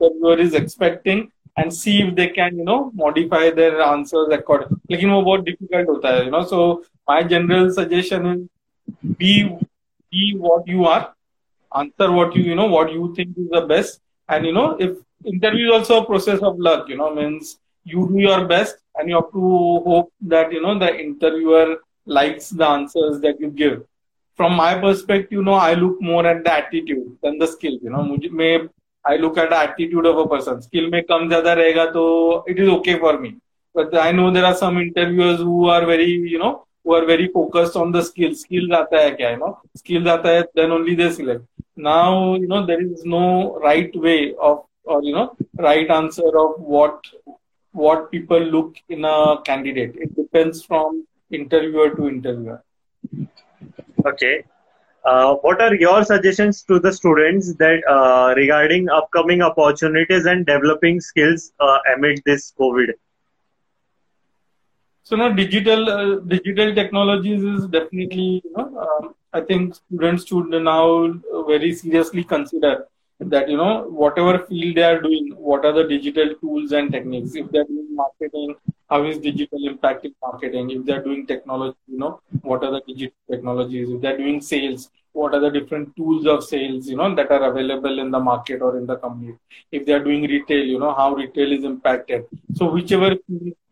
interviewer 0.00 0.38
is 0.38 0.54
expecting 0.54 1.30
and 1.56 1.72
see 1.74 2.00
if 2.02 2.14
they 2.14 2.28
can 2.28 2.56
you 2.56 2.64
know 2.64 2.90
modify 2.94 3.50
their 3.50 3.80
answers 3.82 4.28
according 4.38 4.80
लेकिन 4.90 5.10
वो 5.10 5.22
बहुत 5.22 5.44
difficult 5.48 5.88
होता 5.94 6.14
है 6.16 6.24
you 6.24 6.32
know 6.34 6.44
so 6.52 6.60
my 7.12 7.22
general 7.32 7.70
suggestion 7.78 8.28
is 8.32 9.16
be 9.22 9.32
be 10.12 10.34
what 10.46 10.68
you 10.74 10.84
are 10.92 11.02
answer 11.80 12.10
what 12.18 12.36
you 12.36 12.42
you 12.50 12.54
know 12.60 12.70
what 12.76 12.92
you 12.92 13.12
think 13.16 13.36
is 13.36 13.50
the 13.56 13.64
best 13.72 14.00
and 14.28 14.46
you 14.46 14.52
know 14.52 14.68
if 14.86 14.96
interview 15.34 15.66
is 15.66 15.72
also 15.78 16.00
a 16.02 16.06
process 16.06 16.40
of 16.50 16.58
luck 16.58 16.88
you 16.88 16.96
know 16.96 17.10
means 17.14 17.58
you 17.84 18.08
do 18.08 18.18
your 18.28 18.40
best 18.46 18.76
and 18.96 19.08
you 19.08 19.14
have 19.14 19.30
to 19.32 19.52
hope 19.90 20.12
that 20.34 20.52
you 20.52 20.62
know 20.62 20.78
the 20.78 20.90
interviewer 21.04 21.76
likes 22.06 22.50
the 22.50 22.66
answers 22.66 23.20
that 23.20 23.40
you 23.40 23.50
give 23.62 23.82
From 24.39 24.55
my 24.55 24.75
perspective 24.81 25.41
no 25.41 25.53
I 25.57 25.75
look 25.75 25.99
more 26.03 26.27
at 26.27 26.43
the 26.43 26.55
attitude 26.57 27.03
than 27.25 27.37
the 27.39 27.45
skill 27.47 27.79
you 27.83 27.91
know 27.91 28.01
मुझे 28.03 28.57
I 29.05 29.17
look 29.17 29.37
at 29.39 29.49
the 29.49 29.61
attitude 29.63 30.07
of 30.07 30.17
a 30.17 30.29
person 30.29 30.59
skill 30.59 30.89
में 30.91 31.01
कम 31.03 31.27
ज़्यादा 31.27 31.53
रहेगा 31.53 31.85
तो 31.91 32.03
it 32.49 32.59
is 32.59 32.69
okay 32.69 32.95
for 32.99 33.19
me 33.19 33.29
but 33.75 33.95
I 33.97 34.11
know 34.13 34.29
there 34.31 34.45
are 34.45 34.53
some 34.55 34.79
interviewers 34.79 35.41
who 35.41 35.67
are 35.69 35.85
very 35.85 36.11
you 36.31 36.39
know 36.39 36.49
वो 36.85 36.95
are 36.95 37.05
very 37.05 37.25
focused 37.33 37.77
on 37.77 37.91
the 37.91 38.01
skill 38.03 38.33
skill 38.35 38.73
आता 38.75 39.01
है 39.01 39.11
क्या 39.11 39.29
you 39.29 39.37
know 39.37 39.51
skill 39.77 40.09
आता 40.09 40.29
है 40.29 40.41
then 40.57 40.71
only 40.71 40.95
they 40.95 41.09
select 41.11 41.63
now 41.79 42.35
you 42.35 42.47
know 42.47 42.61
there 42.65 42.81
is 42.81 43.07
no 43.07 43.23
right 43.65 43.97
way 43.97 44.17
of 44.41 44.91
और 44.91 45.05
you 45.05 45.15
know 45.15 45.23
right 45.61 45.91
answer 45.91 46.37
of 46.37 46.59
what 46.67 47.07
what 47.75 48.09
people 48.11 48.43
look 48.49 48.73
in 48.91 49.03
a 49.03 49.33
candidate 49.47 49.97
it 49.97 50.11
depends 50.15 50.65
from 50.67 51.01
interviewer 51.31 51.95
to 51.95 52.07
interviewer 52.09 52.57
Okay. 54.05 54.45
Uh, 55.03 55.35
what 55.35 55.61
are 55.61 55.75
your 55.75 56.03
suggestions 56.03 56.63
to 56.63 56.79
the 56.79 56.91
students 56.91 57.53
that 57.55 57.81
uh, 57.87 58.33
regarding 58.35 58.89
upcoming 58.89 59.41
opportunities 59.41 60.25
and 60.25 60.45
developing 60.45 60.99
skills 60.99 61.53
uh, 61.59 61.77
amid 61.95 62.21
this 62.25 62.53
COVID? 62.59 62.93
So 65.03 65.15
now 65.15 65.29
digital 65.29 65.89
uh, 65.89 66.19
digital 66.21 66.73
technologies 66.73 67.43
is 67.43 67.67
definitely 67.67 68.41
you 68.43 68.53
know 68.57 68.87
um, 68.87 69.15
I 69.33 69.41
think 69.41 69.75
students 69.75 70.25
should 70.25 70.49
now 70.49 71.13
very 71.47 71.73
seriously 71.73 72.23
consider 72.23 72.87
that 73.19 73.47
you 73.47 73.57
know 73.57 73.83
whatever 73.89 74.39
field 74.39 74.75
they 74.75 74.83
are 74.83 74.99
doing, 75.01 75.35
what 75.37 75.65
are 75.65 75.73
the 75.73 75.83
digital 75.83 76.33
tools 76.41 76.71
and 76.71 76.91
techniques? 76.91 77.35
If 77.35 77.51
they 77.51 77.59
are 77.59 77.65
doing 77.65 77.95
marketing, 77.95 78.55
how 78.89 79.03
is 79.05 79.17
digital 79.19 79.59
impacting 79.59 80.13
marketing? 80.21 80.69
If 80.71 80.85
they 80.85 80.93
are 80.93 81.03
doing 81.03 81.25
technology, 81.25 81.77
you 81.87 81.97
know 81.97 82.21
what 82.41 82.63
are 82.63 82.71
the 82.71 82.81
digital 82.87 83.17
technologies? 83.29 83.89
If 83.89 84.01
they 84.01 84.07
are 84.09 84.17
doing 84.17 84.41
sales, 84.41 84.89
what 85.13 85.33
are 85.33 85.39
the 85.39 85.49
different 85.49 85.95
tools 85.95 86.25
of 86.27 86.43
sales 86.43 86.87
you 86.87 86.97
know 86.97 87.13
that 87.15 87.31
are 87.31 87.49
available 87.49 87.99
in 87.99 88.11
the 88.11 88.19
market 88.19 88.61
or 88.61 88.77
in 88.77 88.85
the 88.85 88.97
company? 88.97 89.35
If 89.71 89.85
they 89.85 89.93
are 89.93 90.03
doing 90.03 90.23
retail, 90.23 90.63
you 90.63 90.79
know 90.79 90.93
how 90.93 91.13
retail 91.13 91.51
is 91.51 91.63
impacted. 91.63 92.25
So 92.53 92.69
whichever 92.71 93.15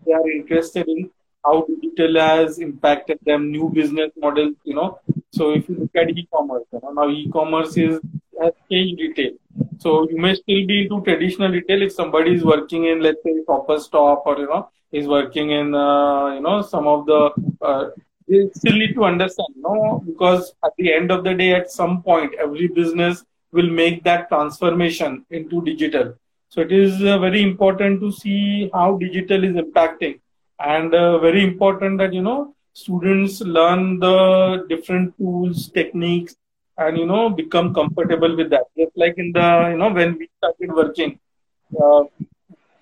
they 0.05 0.13
are 0.13 0.29
interested 0.29 0.87
in, 0.87 1.09
how 1.45 1.65
digital 1.67 2.19
has 2.19 2.59
impacted 2.59 3.19
them, 3.25 3.51
new 3.51 3.69
business 3.69 4.11
models, 4.17 4.55
you 4.63 4.75
know. 4.75 4.99
So 5.31 5.51
if 5.51 5.67
you 5.67 5.75
look 5.75 5.95
at 5.95 6.09
e-commerce, 6.09 6.63
you 6.71 6.79
know, 6.81 6.91
now 6.91 7.09
e-commerce 7.09 7.75
is 7.75 7.99
has 8.41 8.53
changed 8.69 9.01
retail. 9.01 9.31
So 9.79 10.07
you 10.09 10.17
may 10.17 10.33
still 10.35 10.65
be 10.65 10.83
into 10.83 11.01
traditional 11.01 11.51
retail 11.51 11.81
if 11.83 11.91
somebody 11.91 12.35
is 12.35 12.43
working 12.43 12.85
in, 12.85 13.01
let's 13.01 13.21
say, 13.23 13.33
Shoppers 13.45 13.85
Stop 13.85 14.23
or 14.25 14.37
you 14.37 14.47
know 14.47 14.69
is 14.91 15.07
working 15.07 15.51
in, 15.51 15.73
uh, 15.73 16.35
you 16.35 16.41
know, 16.41 16.61
some 16.61 16.87
of 16.87 17.05
the. 17.05 17.31
Uh, 17.61 17.89
they 18.27 18.49
still 18.53 18.77
need 18.77 18.93
to 18.93 19.03
understand, 19.03 19.49
you 19.55 19.63
know, 19.63 20.01
because 20.05 20.53
at 20.63 20.71
the 20.77 20.93
end 20.93 21.11
of 21.11 21.23
the 21.25 21.33
day, 21.33 21.53
at 21.53 21.69
some 21.69 22.01
point, 22.01 22.33
every 22.39 22.67
business 22.67 23.25
will 23.51 23.69
make 23.69 24.03
that 24.03 24.29
transformation 24.29 25.25
into 25.29 25.61
digital. 25.63 26.13
So 26.47 26.61
it 26.61 26.71
is 26.71 27.03
uh, 27.03 27.19
very 27.19 27.43
important 27.43 27.99
to 28.01 28.11
see 28.11 28.69
how 28.73 28.97
digital 28.97 29.43
is 29.43 29.55
impacting 29.55 30.19
and 30.59 30.93
uh, 30.93 31.19
very 31.19 31.43
important 31.43 31.97
that 31.97 32.13
you 32.13 32.21
know 32.21 32.55
students 32.73 33.41
learn 33.41 33.99
the 33.99 34.65
different 34.69 35.17
tools 35.17 35.69
techniques 35.69 36.35
and 36.77 36.97
you 36.97 37.05
know 37.05 37.29
become 37.29 37.73
comfortable 37.73 38.35
with 38.35 38.49
that. 38.49 38.65
Just 38.77 38.91
like 38.95 39.15
in 39.17 39.31
the 39.31 39.69
you 39.71 39.77
know 39.77 39.91
when 39.91 40.17
we 40.17 40.29
started 40.37 40.73
working 40.73 41.19
uh, 41.81 42.03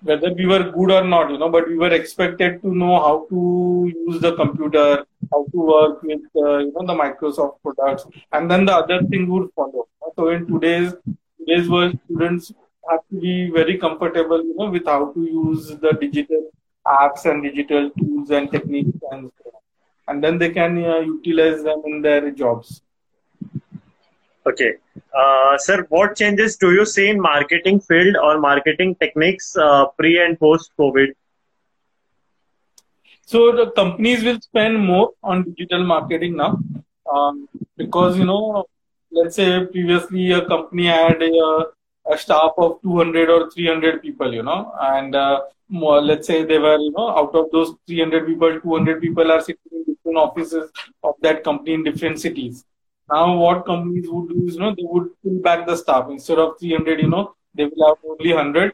whether 0.02 0.32
we 0.32 0.46
were 0.46 0.70
good 0.70 0.90
or 0.90 1.04
not 1.04 1.30
you 1.30 1.38
know 1.38 1.48
but 1.48 1.68
we 1.68 1.76
were 1.76 1.92
expected 1.92 2.60
to 2.62 2.74
know 2.74 3.00
how 3.06 3.26
to 3.30 3.92
use 4.06 4.20
the 4.20 4.34
computer 4.34 5.04
how 5.32 5.44
to 5.52 5.58
work 5.74 6.02
with 6.02 6.24
uh, 6.36 6.58
you 6.58 6.72
know 6.74 6.86
the 6.86 6.96
microsoft 7.04 7.62
products. 7.62 8.06
And 8.32 8.50
then 8.50 8.64
the 8.64 8.74
other 8.74 9.02
thing 9.04 9.28
would 9.30 9.50
follow. 9.54 9.86
So 10.16 10.28
in 10.30 10.46
today's 10.46 10.92
today's 11.38 11.68
world 11.68 11.98
students 12.04 12.52
have 12.90 13.00
to 13.10 13.20
be 13.20 13.50
very 13.50 13.78
comfortable 13.78 14.42
you 14.42 14.54
know 14.56 14.70
with 14.70 14.86
how 14.86 15.12
to 15.12 15.20
use 15.20 15.68
the 15.68 15.92
digital 16.00 16.50
apps 16.86 17.24
and 17.30 17.42
digital 17.42 17.90
tools 17.90 18.30
and 18.30 18.50
techniques 18.50 18.98
and 19.12 19.30
and 20.08 20.22
then 20.22 20.38
they 20.38 20.50
can 20.50 20.84
uh, 20.84 20.98
utilize 20.98 21.62
them 21.62 21.82
in 21.86 22.02
their 22.02 22.30
jobs 22.30 22.81
okay 24.46 24.72
uh, 25.20 25.56
sir 25.58 25.86
what 25.88 26.16
changes 26.16 26.56
do 26.56 26.72
you 26.72 26.84
see 26.84 27.08
in 27.08 27.20
marketing 27.20 27.80
field 27.80 28.16
or 28.16 28.38
marketing 28.40 28.94
techniques 29.02 29.56
uh, 29.56 29.86
pre 29.98 30.12
and 30.24 30.38
post 30.38 30.70
covid 30.78 31.12
so 33.32 33.40
the 33.60 33.66
companies 33.80 34.22
will 34.24 34.40
spend 34.40 34.78
more 34.78 35.10
on 35.22 35.44
digital 35.50 35.84
marketing 35.84 36.36
now 36.36 36.52
um, 37.14 37.48
because 37.76 38.18
you 38.18 38.24
know 38.24 38.64
let's 39.10 39.36
say 39.36 39.64
previously 39.66 40.32
a 40.32 40.44
company 40.46 40.86
had 40.86 41.22
a, 41.22 41.66
a 42.12 42.18
staff 42.18 42.52
of 42.58 42.80
200 42.82 43.30
or 43.30 43.50
300 43.50 44.02
people 44.02 44.32
you 44.34 44.42
know 44.42 44.72
and 44.80 45.14
uh, 45.14 45.40
more, 45.72 46.00
let's 46.02 46.26
say 46.26 46.44
they 46.44 46.58
were, 46.58 46.76
you 46.78 46.92
know, 46.92 47.08
out 47.10 47.34
of 47.34 47.50
those 47.50 47.74
300 47.86 48.26
people, 48.26 48.60
200 48.60 49.00
people 49.00 49.32
are 49.32 49.40
sitting 49.40 49.72
in 49.72 49.84
different 49.84 50.18
offices 50.18 50.70
of 51.02 51.14
that 51.22 51.42
company 51.42 51.74
in 51.74 51.82
different 51.82 52.20
cities. 52.20 52.64
Now, 53.12 53.36
what 53.36 53.66
companies 53.66 54.06
would 54.08 54.28
do 54.28 54.46
is, 54.46 54.54
you 54.54 54.60
know, 54.60 54.74
they 54.74 54.84
would 54.92 55.08
pull 55.22 55.38
back 55.46 55.66
the 55.66 55.76
staff 55.76 56.06
instead 56.10 56.38
of 56.38 56.58
300, 56.58 57.00
you 57.00 57.08
know, 57.08 57.34
they 57.54 57.64
will 57.64 57.86
have 57.88 57.98
only 58.08 58.32
100. 58.32 58.72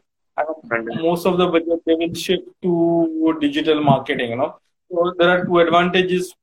And 0.71 1.01
most 1.01 1.25
of 1.25 1.37
the 1.37 1.47
budget 1.47 1.81
they 1.85 1.95
will 1.95 2.13
shift 2.13 2.47
to 2.61 3.37
digital 3.41 3.83
marketing, 3.83 4.29
you 4.29 4.37
know. 4.37 4.55
So 4.89 5.13
there 5.17 5.29
are 5.29 5.45
two 5.45 5.59
advantages 5.59 6.33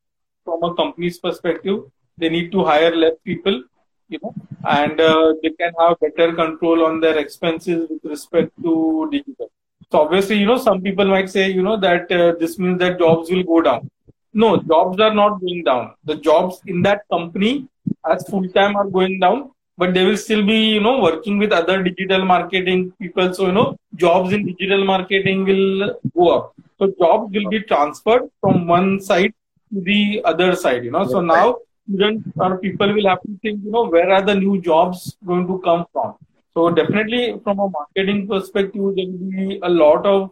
from 0.45 0.63
a 0.63 0.75
company's 0.75 1.19
perspective. 1.19 1.85
They 2.19 2.29
need 2.29 2.53
to 2.53 2.65
hire 2.65 2.95
less 2.95 3.15
people, 3.25 3.63
you 4.09 4.19
know, 4.23 4.35
and 4.69 5.01
uh, 5.01 5.33
they 5.43 5.51
can 5.51 5.73
have 5.79 5.97
better 6.01 6.35
control 6.35 6.85
on 6.85 7.01
their 7.01 7.17
expenses 7.19 7.89
with 7.89 8.05
respect 8.05 8.53
to 8.63 9.09
digital. 9.11 9.51
So 9.91 10.01
obviously, 10.03 10.37
you 10.37 10.47
know, 10.47 10.59
some 10.59 10.83
people 10.83 11.07
might 11.07 11.31
say, 11.31 11.49
you 11.49 11.63
know, 11.63 11.79
that 11.79 12.13
uh, 12.13 12.35
this 12.39 12.59
means 12.59 12.79
that 12.81 12.99
jobs 12.99 13.31
will 13.31 13.45
go 13.45 13.63
down. 13.63 13.91
No, 14.35 14.59
jobs 14.59 15.01
are 15.01 15.15
not 15.15 15.41
going 15.41 15.65
down. 15.65 15.95
The 16.05 16.17
jobs 16.17 16.61
in 16.67 16.83
that 16.83 17.09
company 17.11 17.69
as 18.11 18.27
full 18.29 18.49
time 18.51 18.77
are 18.77 18.89
going 18.89 19.19
down, 19.21 19.51
but 19.79 19.95
they 19.95 20.05
will 20.05 20.17
still 20.17 20.45
be, 20.45 20.59
you 20.75 20.81
know, 20.81 21.01
working 21.01 21.39
with 21.39 21.53
other 21.53 21.83
digital 21.83 22.25
marketing 22.25 22.93
people. 23.01 23.33
So, 23.35 23.47
you 23.47 23.53
know, 23.53 23.77
jobs 23.95 24.33
in 24.33 24.47
digital 24.47 24.85
marketing 24.85 25.45
will 25.45 25.99
go 26.17 26.29
up. 26.37 26.55
So 26.79 26.93
jobs 26.99 27.33
will 27.35 27.49
be 27.49 27.61
transferred 27.61 28.31
from 28.41 28.67
one 28.67 29.01
side 29.01 29.33
to 29.73 29.81
the 29.81 30.23
other 30.25 30.55
side, 30.55 30.85
you 30.85 30.91
know. 30.91 31.07
So 31.07 31.21
now 31.21 31.57
students 31.89 32.29
or 32.37 32.59
people 32.59 32.93
will 32.93 33.09
have 33.09 33.23
to 33.23 33.39
think, 33.43 33.61
you 33.65 33.71
know, 33.71 33.87
where 33.87 34.11
are 34.11 34.23
the 34.23 34.35
new 34.35 34.61
jobs 34.61 35.17
going 35.27 35.47
to 35.47 35.59
come 35.61 35.87
from? 35.93 36.15
So 36.55 36.71
definitely 36.71 37.39
from 37.45 37.59
a 37.59 37.69
marketing 37.69 38.29
perspective, 38.29 38.83
there 38.97 39.07
will 39.07 39.31
be 39.31 39.61
a 39.63 39.69
lot 39.69 40.07
of 40.07 40.31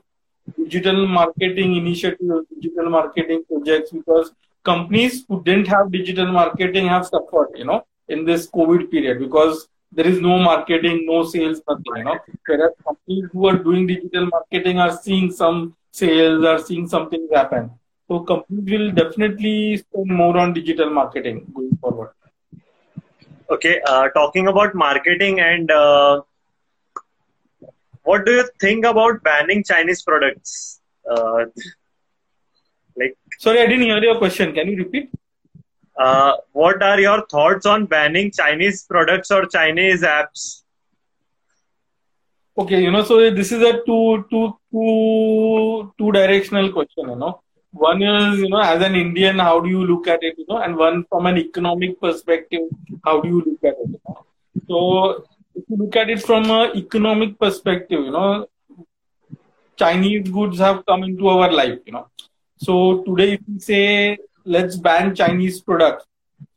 digital 0.57 1.07
marketing 1.07 1.77
initiatives, 1.77 2.47
digital 2.55 2.91
marketing 2.91 3.45
projects 3.49 3.91
because 3.91 4.33
companies 4.65 5.25
who 5.29 5.43
didn't 5.45 5.69
have 5.69 5.93
digital 5.93 6.33
marketing 6.33 6.87
have 6.89 7.07
suffered, 7.07 7.51
you 7.55 7.65
know, 7.65 7.87
in 8.09 8.25
this 8.25 8.49
COVID 8.51 8.91
period 8.91 9.19
because 9.19 9.69
there 9.93 10.07
is 10.07 10.21
no 10.21 10.39
marketing, 10.39 11.07
no 11.07 11.23
sales, 11.23 11.63
nothing, 11.69 11.97
you 11.97 12.05
know. 12.05 12.19
Whereas 12.47 12.73
companies 12.85 13.31
who 13.33 13.47
are 13.47 13.59
doing 13.59 13.87
digital 13.87 14.27
marketing 14.27 14.79
are 14.79 14.97
seeing 14.97 15.31
some 15.31 15.77
sales, 15.93 16.45
are 16.45 16.59
seeing 16.59 16.89
something 16.89 17.29
happen. 17.33 17.71
So 18.09 18.21
companies 18.21 18.71
will 18.71 18.91
definitely 18.93 19.77
spend 19.79 20.07
more 20.07 20.37
on 20.37 20.53
digital 20.53 20.91
marketing 20.91 21.47
going 21.55 21.77
forward. 21.77 22.11
Okay, 23.51 23.81
uh, 23.87 24.09
talking 24.09 24.49
about 24.49 24.75
marketing 24.75 25.41
and 25.41 25.71
uh, 25.71 26.23
what 28.03 28.25
do 28.27 28.33
you 28.33 28.49
think 28.61 28.85
about 28.85 29.23
banning 29.23 29.63
Chinese 29.65 30.03
products? 30.03 30.81
Uh, 31.09 31.45
like, 32.97 33.17
sorry, 33.39 33.61
I 33.61 33.67
didn't 33.67 33.83
hear 33.83 34.03
your 34.03 34.19
question. 34.19 34.53
Can 34.53 34.69
you 34.69 34.77
repeat? 34.77 35.11
Uh, 35.97 36.35
what 36.53 36.83
are 36.83 37.01
your 37.01 37.25
thoughts 37.27 37.67
on 37.67 37.87
banning 37.87 38.31
Chinese 38.31 38.85
products 38.85 39.31
or 39.31 39.47
Chinese 39.47 40.03
apps? 40.03 40.63
Okay, 42.57 42.83
you 42.83 42.91
know, 42.91 43.03
so 43.03 43.31
this 43.31 43.51
is 43.53 43.63
a 43.63 43.73
two, 43.85 44.25
two, 44.31 44.57
two, 44.71 45.93
two 45.99 46.13
directional 46.13 46.73
question. 46.73 47.09
You 47.11 47.17
know, 47.17 47.41
one 47.73 48.03
is 48.03 48.41
you 48.41 48.49
know, 48.49 48.61
as 48.61 48.81
an 48.83 48.95
Indian, 48.95 49.39
how 49.41 49.61
do 49.61 49.69
you 49.69 49.85
look 49.85 50.07
at 50.07 50.23
it? 50.23 50.37
You 50.39 50.47
know, 50.49 50.59
and 50.59 50.77
one 50.77 51.05
from 51.09 51.27
an 51.27 51.39
economic 51.39 52.01
perspective, 52.01 52.63
how 53.05 53.21
do 53.21 53.29
you 53.29 53.43
look 53.45 53.65
at 53.65 53.75
it? 53.81 53.89
You 53.89 54.01
know? 54.09 54.25
So, 54.69 55.25
if 55.55 55.65
you 55.69 55.77
look 55.77 55.97
at 55.97 56.11
it 56.11 56.23
from 56.23 56.51
an 56.51 56.77
economic 56.77 57.39
perspective, 57.39 58.05
you 58.05 58.13
know, 58.13 58.47
Chinese 59.77 60.29
goods 60.29 60.59
have 60.59 60.87
come 60.87 61.03
into 61.03 61.29
our 61.29 61.51
life. 61.53 61.81
You 61.87 61.93
know, 61.93 62.07
so 62.57 63.03
today 63.05 63.35
if 63.35 63.41
we 63.49 63.59
say 63.59 64.19
let's 64.45 64.77
ban 64.77 65.15
Chinese 65.15 65.61
products. 65.61 66.05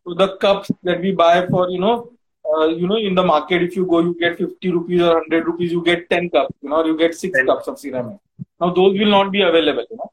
So 0.06 0.14
the 0.14 0.38
cups 0.38 0.72
that 0.84 1.02
we 1.02 1.12
buy 1.12 1.46
for, 1.48 1.70
you 1.70 1.80
know, 1.80 2.12
uh, 2.56 2.68
you 2.68 2.88
know, 2.88 2.96
in 2.98 3.14
the 3.16 3.24
market, 3.24 3.62
if 3.62 3.76
you 3.76 3.86
go, 3.86 4.00
you 4.00 4.16
get 4.20 4.38
50 4.38 4.72
rupees 4.72 5.02
or 5.02 5.16
100 5.16 5.46
rupees, 5.46 5.72
you 5.72 5.84
get 5.84 6.10
10 6.10 6.30
cups, 6.30 6.54
you 6.62 6.70
know, 6.70 6.86
you 6.86 6.98
get 6.98 7.14
six 7.16 7.38
10. 7.38 7.46
cups 7.46 7.68
of 7.68 7.78
ceramic. 7.80 8.18
Now 8.60 8.70
those 8.74 8.98
will 8.98 9.10
not 9.10 9.32
be 9.32 9.42
available, 9.42 9.86
you 9.90 9.98
know. 9.98 10.12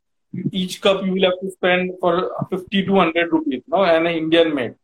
Each 0.51 0.81
cup 0.81 1.05
you 1.05 1.13
will 1.13 1.23
have 1.23 1.41
to 1.41 1.51
spend 1.51 1.93
for 2.01 2.33
50 2.51 2.85
to 2.87 2.93
100 2.93 3.33
rupees, 3.33 3.63
you 3.67 3.71
know, 3.71 3.85
and 3.85 4.07
an 4.07 4.15
Indian 4.15 4.55
made. 4.55 4.75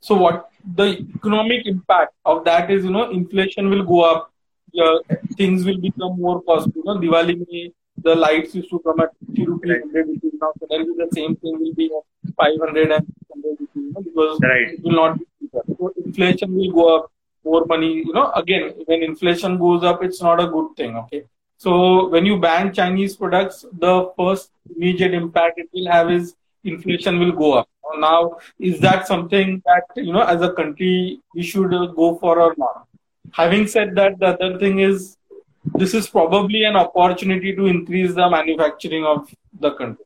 So 0.00 0.16
what 0.16 0.50
the 0.74 1.06
economic 1.16 1.66
impact 1.66 2.14
of 2.24 2.44
that 2.44 2.70
is, 2.70 2.84
you 2.84 2.90
know, 2.90 3.10
inflation 3.10 3.70
will 3.70 3.84
go 3.84 4.02
up. 4.02 4.32
Yeah, 4.72 4.98
things 5.36 5.64
will 5.64 5.78
become 5.78 6.18
more 6.20 6.42
costly. 6.42 6.72
You 6.76 6.84
know, 6.84 6.96
Diwali 6.98 7.38
may 7.48 7.72
the 8.02 8.14
lights 8.14 8.54
used 8.54 8.70
to 8.70 8.78
come 8.80 9.00
at 9.00 9.10
50 9.26 9.46
rupees, 9.46 9.82
100 9.82 10.06
rupees. 10.08 10.32
Now 10.40 10.52
suddenly 10.60 10.94
the 10.96 11.08
same 11.14 11.36
thing 11.36 11.58
will 11.58 11.74
be 11.74 11.90
500 12.36 12.92
and 12.92 13.06
600 13.06 13.60
rupees, 13.60 13.68
you 13.74 13.92
know, 13.92 14.00
because 14.00 14.40
right. 14.42 14.68
it 14.74 14.82
will 14.82 14.92
not 14.92 15.18
be 15.18 15.26
cheaper. 15.40 15.62
So 15.78 15.92
inflation 16.04 16.54
will 16.54 16.72
go 16.72 16.96
up, 16.96 17.12
more 17.44 17.64
money, 17.66 17.94
you 18.06 18.12
know, 18.12 18.30
again, 18.32 18.74
when 18.86 19.02
inflation 19.02 19.58
goes 19.58 19.84
up, 19.84 20.02
it's 20.02 20.22
not 20.22 20.40
a 20.40 20.46
good 20.46 20.76
thing, 20.76 20.96
okay? 20.96 21.24
So 21.56 22.08
when 22.08 22.24
you 22.24 22.38
ban 22.38 22.72
Chinese 22.72 23.16
products, 23.16 23.64
the 23.72 24.12
first 24.16 24.50
immediate 24.74 25.12
impact 25.12 25.58
it 25.58 25.68
will 25.72 25.90
have 25.90 26.10
is 26.10 26.34
inflation 26.64 27.18
will 27.18 27.32
go 27.32 27.54
up. 27.54 27.68
Now, 27.98 28.38
is 28.60 28.80
that 28.80 29.06
something 29.06 29.62
that, 29.64 29.84
you 29.96 30.12
know, 30.12 30.22
as 30.22 30.42
a 30.42 30.52
country, 30.52 31.20
we 31.34 31.42
should 31.42 31.70
go 31.70 32.16
for 32.20 32.38
or 32.38 32.54
not? 32.56 32.86
Having 33.32 33.66
said 33.66 33.94
that, 33.96 34.18
the 34.18 34.26
other 34.26 34.58
thing 34.58 34.78
is 34.78 35.17
this 35.64 35.94
is 35.94 36.08
probably 36.08 36.64
an 36.64 36.76
opportunity 36.76 37.54
to 37.54 37.66
increase 37.66 38.14
the 38.14 38.28
manufacturing 38.28 39.04
of 39.04 39.28
the 39.60 39.72
country. 39.72 40.04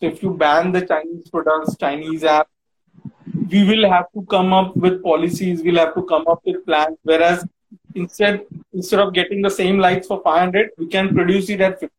So 0.00 0.06
if 0.06 0.22
you 0.22 0.34
ban 0.34 0.72
the 0.72 0.86
Chinese 0.86 1.28
products, 1.28 1.76
Chinese 1.76 2.24
app, 2.24 2.48
we 3.50 3.64
will 3.64 3.88
have 3.88 4.06
to 4.14 4.22
come 4.26 4.52
up 4.52 4.76
with 4.76 5.02
policies. 5.02 5.62
We'll 5.62 5.76
have 5.76 5.94
to 5.94 6.02
come 6.04 6.26
up 6.26 6.40
with 6.44 6.64
plans. 6.64 6.96
Whereas 7.02 7.46
instead 7.94 8.46
instead 8.72 9.00
of 9.00 9.12
getting 9.12 9.42
the 9.42 9.50
same 9.50 9.78
lights 9.78 10.06
for 10.06 10.20
500, 10.22 10.70
we 10.78 10.86
can 10.86 11.14
produce 11.14 11.50
it 11.50 11.60
at 11.60 11.80
50. 11.80 11.94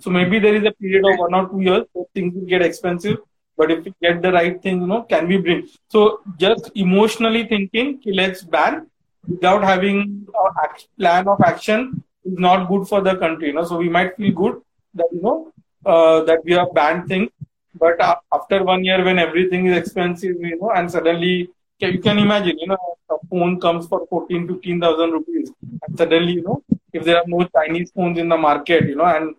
So 0.00 0.10
maybe 0.10 0.38
there 0.38 0.54
is 0.54 0.64
a 0.64 0.72
period 0.72 1.04
of 1.04 1.18
one 1.18 1.34
or 1.34 1.48
two 1.48 1.60
years 1.60 1.84
where 1.92 2.06
things 2.14 2.34
will 2.34 2.46
get 2.46 2.62
expensive. 2.62 3.18
But 3.56 3.70
if 3.70 3.84
we 3.84 3.94
get 4.02 4.20
the 4.20 4.32
right 4.32 4.60
thing, 4.60 4.82
you 4.82 4.86
know, 4.86 5.02
can 5.02 5.28
we 5.28 5.38
bring? 5.38 5.68
So 5.88 6.20
just 6.36 6.70
emotionally 6.74 7.46
thinking, 7.46 8.02
let's 8.04 8.42
ban 8.42 8.86
without 9.26 9.64
having 9.64 10.26
a 10.28 10.68
plan 10.98 11.26
of 11.28 11.40
action 11.40 12.04
is 12.26 12.38
not 12.38 12.68
good 12.68 12.86
for 12.88 13.00
the 13.00 13.16
country. 13.16 13.48
You 13.48 13.54
know, 13.54 13.64
so 13.64 13.76
we 13.76 13.88
might 13.88 14.16
feel 14.16 14.32
good 14.32 14.60
that 14.94 15.08
you 15.12 15.22
know 15.22 15.52
uh, 15.84 16.22
that 16.24 16.44
we 16.44 16.52
have 16.52 16.72
banned 16.74 17.08
things, 17.08 17.30
but 17.78 18.00
after 18.32 18.62
one 18.64 18.84
year 18.84 19.04
when 19.04 19.18
everything 19.18 19.66
is 19.66 19.76
expensive, 19.76 20.36
you 20.40 20.58
know, 20.60 20.70
and 20.70 20.90
suddenly 20.90 21.48
you 21.78 21.98
can 22.00 22.18
imagine, 22.18 22.58
you 22.58 22.68
know, 22.68 22.78
a 23.10 23.16
phone 23.28 23.60
comes 23.60 23.86
for 23.86 24.06
14, 24.08 24.48
15,000 24.48 25.10
rupees, 25.10 25.50
and 25.82 25.98
suddenly, 25.98 26.32
you 26.34 26.42
know, 26.42 26.62
if 26.92 27.04
there 27.04 27.18
are 27.18 27.24
no 27.26 27.46
Chinese 27.54 27.90
phones 27.94 28.18
in 28.18 28.28
the 28.28 28.36
market, 28.36 28.88
you 28.88 28.96
know, 28.96 29.04
and 29.04 29.34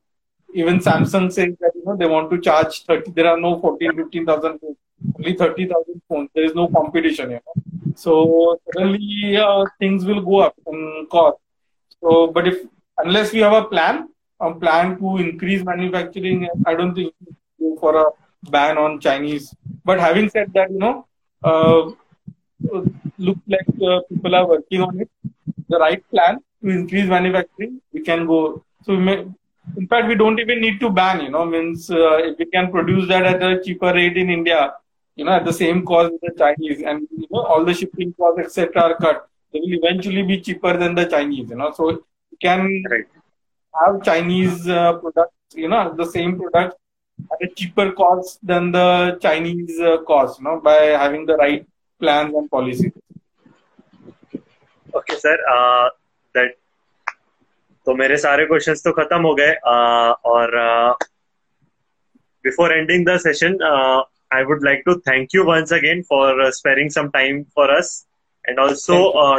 even 0.54 0.80
Samsung 0.80 1.32
says 1.32 1.56
that 1.60 1.72
you 1.76 1.84
know 1.86 1.96
they 1.96 2.06
want 2.06 2.30
to 2.32 2.40
charge 2.40 2.84
30. 2.86 3.12
There 3.12 3.28
are 3.28 3.40
no 3.40 3.60
14, 3.60 3.96
15,000 3.96 4.60
phones, 4.60 4.78
only 5.18 5.34
30,000 5.36 6.02
phones. 6.08 6.30
There 6.34 6.46
is 6.46 6.56
no 6.56 6.68
competition, 6.68 7.32
you 7.32 7.40
know. 7.46 7.94
So 7.96 8.60
suddenly 8.66 9.38
uh, 9.38 9.66
things 9.80 10.06
will 10.06 10.22
go 10.22 10.40
up 10.40 10.56
in 10.68 11.08
cost. 11.12 11.38
So, 12.02 12.28
but 12.28 12.48
if 12.48 12.66
unless 12.98 13.32
we 13.34 13.40
have 13.40 13.54
a 13.54 13.66
plan, 13.66 14.10
a 14.40 14.54
plan 14.54 14.98
to 15.00 15.18
increase 15.18 15.64
manufacturing, 15.64 16.48
I 16.66 16.76
don't 16.76 16.94
think 16.94 17.14
go 17.60 17.76
for 17.80 17.96
a 17.98 18.06
ban 18.50 18.78
on 18.78 19.00
Chinese. 19.00 19.54
But 19.84 20.00
having 20.00 20.30
said 20.30 20.52
that, 20.54 20.72
you 20.72 20.80
know, 20.80 21.06
uh, 21.44 21.92
look 23.18 23.38
like 23.48 23.68
uh, 23.82 24.02
people 24.10 24.36
are 24.36 24.48
working 24.48 24.82
on 24.82 25.00
it. 25.02 25.10
The 25.70 25.80
right 25.80 26.04
plan 26.12 26.40
to 26.64 26.70
increase 26.70 27.08
manufacturing, 27.08 27.82
we 27.94 28.02
can 28.02 28.26
go. 28.26 28.64
So 28.84 28.96
may, 28.96 29.26
in 29.76 29.88
fact, 29.88 30.08
we 30.08 30.16
don't 30.16 30.40
even 30.40 30.62
need 30.62 30.80
to 30.80 30.90
ban. 30.90 31.22
You 31.22 31.30
know, 31.30 31.46
means 31.46 31.90
uh, 31.90 32.18
if 32.18 32.38
we 32.38 32.46
can 32.46 32.72
produce 32.72 33.08
that 33.10 33.26
at 33.26 33.44
a 33.44 33.62
cheaper 33.64 33.94
rate 33.94 34.18
in 34.18 34.30
India, 34.30 34.74
you 35.16 35.26
know, 35.26 35.32
at 35.32 35.46
the 35.46 35.54
same 35.54 35.86
cost 35.86 36.14
as 36.14 36.20
the 36.22 36.34
Chinese, 36.38 36.82
and 36.84 37.08
you 37.12 37.28
know, 37.32 37.42
all 37.42 37.66
the 37.66 37.74
shipping 37.74 38.14
costs 38.14 38.40
etc. 38.40 38.82
are 38.84 38.98
cut, 38.98 39.30
they 39.52 39.60
will 39.60 39.80
eventually 39.84 40.24
be 40.24 40.40
cheaper 40.42 40.78
than 40.78 40.96
the 40.96 41.06
Chinese. 41.06 41.50
You 41.50 41.56
know, 41.58 41.72
so 41.72 42.04
can 42.41 42.83
right. 42.91 43.07
have 43.81 44.03
Chinese 44.03 44.69
uh, 44.69 44.95
products, 44.95 45.55
you 45.55 45.69
know, 45.69 45.95
the 45.97 46.07
same 46.07 46.39
product 46.39 46.77
at 47.33 47.49
a 47.49 47.55
cheaper 47.55 47.93
cost 47.93 48.39
than 48.43 48.73
the 48.73 49.19
Chinese 49.21 49.79
uh, 49.81 49.99
cost, 50.03 50.41
you 50.41 50.45
know, 50.45 50.61
by 50.61 50.79
having 51.05 51.27
the 51.27 51.37
right 51.37 51.67
plans 52.01 52.35
and 52.35 52.51
policies. 52.51 52.93
Okay, 54.95 55.17
sir. 55.17 55.37
Uh, 55.51 55.89
that 56.35 56.59
तो 57.87 57.95
मेरे 57.99 58.17
सारे 58.17 58.45
questions 58.47 58.83
तो 58.85 58.91
खत्म 58.93 59.21
हो 59.27 59.35
गए 59.35 59.53
uh, 59.69 60.15
और 60.33 60.57
before 62.45 62.73
ending 62.73 63.07
the 63.07 63.17
session 63.21 63.59
I 64.35 64.45
would 64.45 64.63
like 64.63 64.85
to 64.87 64.99
thank 65.07 65.35
you 65.35 65.45
once 65.45 65.73
again 65.73 66.03
for 66.05 66.41
uh, 66.41 66.51
sparing 66.51 66.89
some 66.89 67.11
time 67.13 67.47
and 68.50 68.60
also 68.60 68.98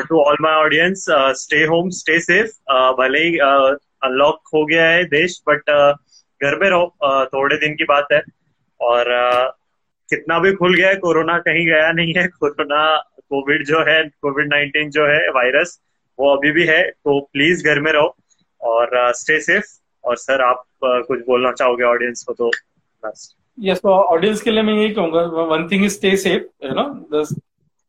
to 0.08 0.20
all 0.20 0.36
my 0.40 0.52
audience 0.52 1.06
stay 1.10 1.64
home 1.64 1.88
stay 1.90 2.20
safe 2.20 2.50
भले 2.98 3.18
ही 3.18 3.38
अनलॉक 3.38 4.34
uh, 4.34 4.54
हो 4.54 4.64
गया 4.66 4.88
है 4.88 5.04
देश 5.04 5.42
बट 5.48 5.60
uh, 5.70 5.94
घर 6.42 6.58
में 6.58 6.68
रहो। 6.70 6.94
Uh, 7.06 7.24
थोड़े 7.26 7.56
दिन 7.56 7.74
की 7.74 7.84
बात 7.84 8.06
है। 8.12 8.22
और 8.80 9.00
uh, 9.00 9.58
कितना 10.10 10.38
भी 10.38 10.52
खुल 10.52 10.74
गया 10.74 10.88
है 10.88 10.96
कोरोना 10.96 11.38
कहीं 11.38 11.66
गया 11.66 11.92
नहीं 11.92 12.14
है। 12.16 12.26
कोरोना 12.28 12.96
कोविड 13.20 13.66
जो 13.66 13.80
है 13.80 14.02
कोविड 14.22 14.48
नाइन्टीन 14.48 14.90
जो 14.90 15.06
है 15.06 15.28
वायरस 15.30 15.80
वो 16.18 16.36
अभी 16.36 16.50
भी 16.50 16.64
है। 16.64 16.82
तो 16.90 17.20
प्लीज़ 17.20 17.64
घर 17.64 17.80
में 17.80 17.92
रहो। 17.92 18.16
और 18.60 19.12
स्टे 19.14 19.38
uh, 19.38 19.42
सेफ़ 19.42 19.64
और 20.04 20.16
सर 20.16 20.40
आप 20.40 20.64
कुछ 20.84 21.20
बोलना 21.20 21.52
चाहोगे 21.52 21.84
ऑडियंस 21.84 22.24
को 22.28 22.32
तो 22.32 22.50
बस 23.04 23.34
यस 23.60 23.78
तो 23.78 23.88
ऑडियंस 23.88 24.42
के 24.42 24.50
लिए 24.50 24.62
मैं 24.62 24.74
यही 24.74 24.94
कहूँगा 24.94 25.20
one 25.20 25.68
thing 25.68 25.84
is 25.84 25.92
stay 25.92 26.16
safe 26.16 26.66
you 26.66 26.72
know 26.74 27.24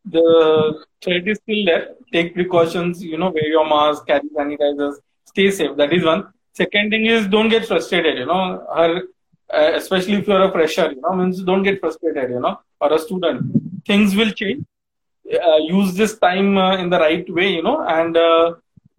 the 0.06 0.86
threat 1.02 1.28
is 1.28 1.38
still 1.38 1.66
there. 1.66 1.96
Take 2.12 2.34
precautions, 2.34 3.04
you 3.04 3.18
know, 3.18 3.30
wear 3.30 3.48
your 3.48 3.68
mask, 3.68 4.08
carry 4.08 4.30
sanitizers, 4.36 4.96
stay 5.26 5.52
safe. 5.52 5.76
That 5.78 5.94
is 5.94 6.04
one. 6.04 6.28
Second 6.54 6.90
thing 6.92 7.06
is 7.06 7.28
don't 7.28 7.50
get 7.50 7.66
frustrated, 7.66 8.18
you 8.18 8.26
know, 8.26 8.66
her, 8.76 9.04
uh, 9.54 9.72
especially 9.76 10.16
if 10.16 10.28
you're 10.28 10.44
a 10.44 10.52
fresher, 10.52 10.92
you 10.92 11.02
know, 11.02 11.14
means 11.14 11.42
don't 11.44 11.64
get 11.64 11.80
frustrated, 11.80 12.32
you 12.32 12.40
know, 12.40 12.60
or 12.82 12.94
a 12.94 13.00
student. 13.00 13.86
Things 13.86 14.16
will 14.16 14.32
change. 14.32 14.66
Uh, 15.32 15.58
use 15.58 15.94
this 15.94 16.18
time 16.18 16.58
uh, 16.58 16.78
in 16.78 16.90
the 16.90 17.00
right 17.00 17.32
way, 17.32 17.50
you 17.50 17.62
know, 17.62 17.86
and, 17.88 18.18
uh, 18.18 18.54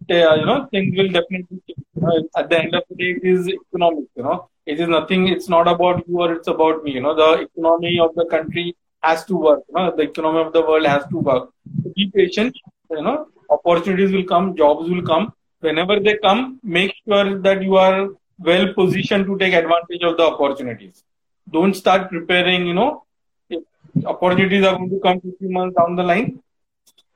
you 0.07 0.45
know, 0.45 0.67
things 0.71 0.97
will 0.97 1.09
definitely 1.09 1.61
change. 1.67 2.25
at 2.37 2.49
the 2.49 2.57
end 2.57 2.73
of 2.73 2.83
the 2.89 2.95
day, 2.95 3.11
it 3.17 3.23
is 3.23 3.47
economic, 3.47 4.05
you 4.15 4.23
know, 4.23 4.49
it 4.65 4.79
is 4.79 4.87
nothing, 4.87 5.27
it's 5.27 5.49
not 5.49 5.67
about 5.67 6.07
you 6.07 6.19
or 6.21 6.33
it's 6.33 6.47
about 6.47 6.83
me, 6.83 6.91
you 6.91 7.01
know, 7.01 7.13
the 7.13 7.47
economy 7.47 7.99
of 7.99 8.15
the 8.15 8.25
country 8.25 8.75
has 9.01 9.25
to 9.25 9.35
work. 9.35 9.61
You 9.69 9.75
know, 9.75 9.95
the 9.95 10.03
economy 10.03 10.39
of 10.39 10.53
the 10.53 10.61
world 10.61 10.85
has 10.85 11.05
to 11.07 11.17
work. 11.17 11.49
So 11.83 11.91
be 11.95 12.11
patient. 12.13 12.57
You 12.89 13.01
know, 13.01 13.27
opportunities 13.49 14.11
will 14.11 14.23
come, 14.23 14.55
jobs 14.55 14.89
will 14.89 15.01
come. 15.01 15.33
Whenever 15.59 15.99
they 15.99 16.17
come, 16.17 16.59
make 16.63 16.93
sure 17.07 17.39
that 17.39 17.61
you 17.61 17.75
are 17.75 18.09
well 18.39 18.73
positioned 18.73 19.25
to 19.27 19.37
take 19.37 19.53
advantage 19.53 20.03
of 20.03 20.17
the 20.17 20.23
opportunities. 20.23 21.03
Don't 21.51 21.75
start 21.75 22.09
preparing. 22.09 22.65
You 22.67 22.73
know, 22.73 23.03
if 23.49 23.63
opportunities 24.05 24.65
are 24.65 24.75
going 24.77 24.89
to 24.89 24.99
come 24.99 25.21
15 25.21 25.51
months 25.51 25.75
down 25.75 25.95
the 25.95 26.03
line. 26.03 26.39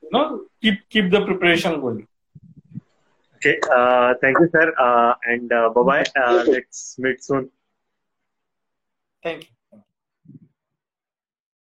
You 0.03 0.09
know, 0.11 0.41
keep 0.61 0.87
keep 0.89 1.09
the 1.11 1.25
preparation 1.25 1.81
going. 1.81 2.07
Okay. 3.37 3.59
Uh, 3.71 4.13
thank 4.21 4.39
you, 4.39 4.49
sir. 4.51 4.73
Uh, 4.77 5.13
and 5.25 5.51
uh, 5.51 5.69
bye 5.69 5.83
bye. 5.83 6.05
Uh, 6.15 6.43
let's 6.47 6.97
meet 6.99 7.23
soon. 7.23 7.49
Thank 9.23 9.43
you. 9.43 9.54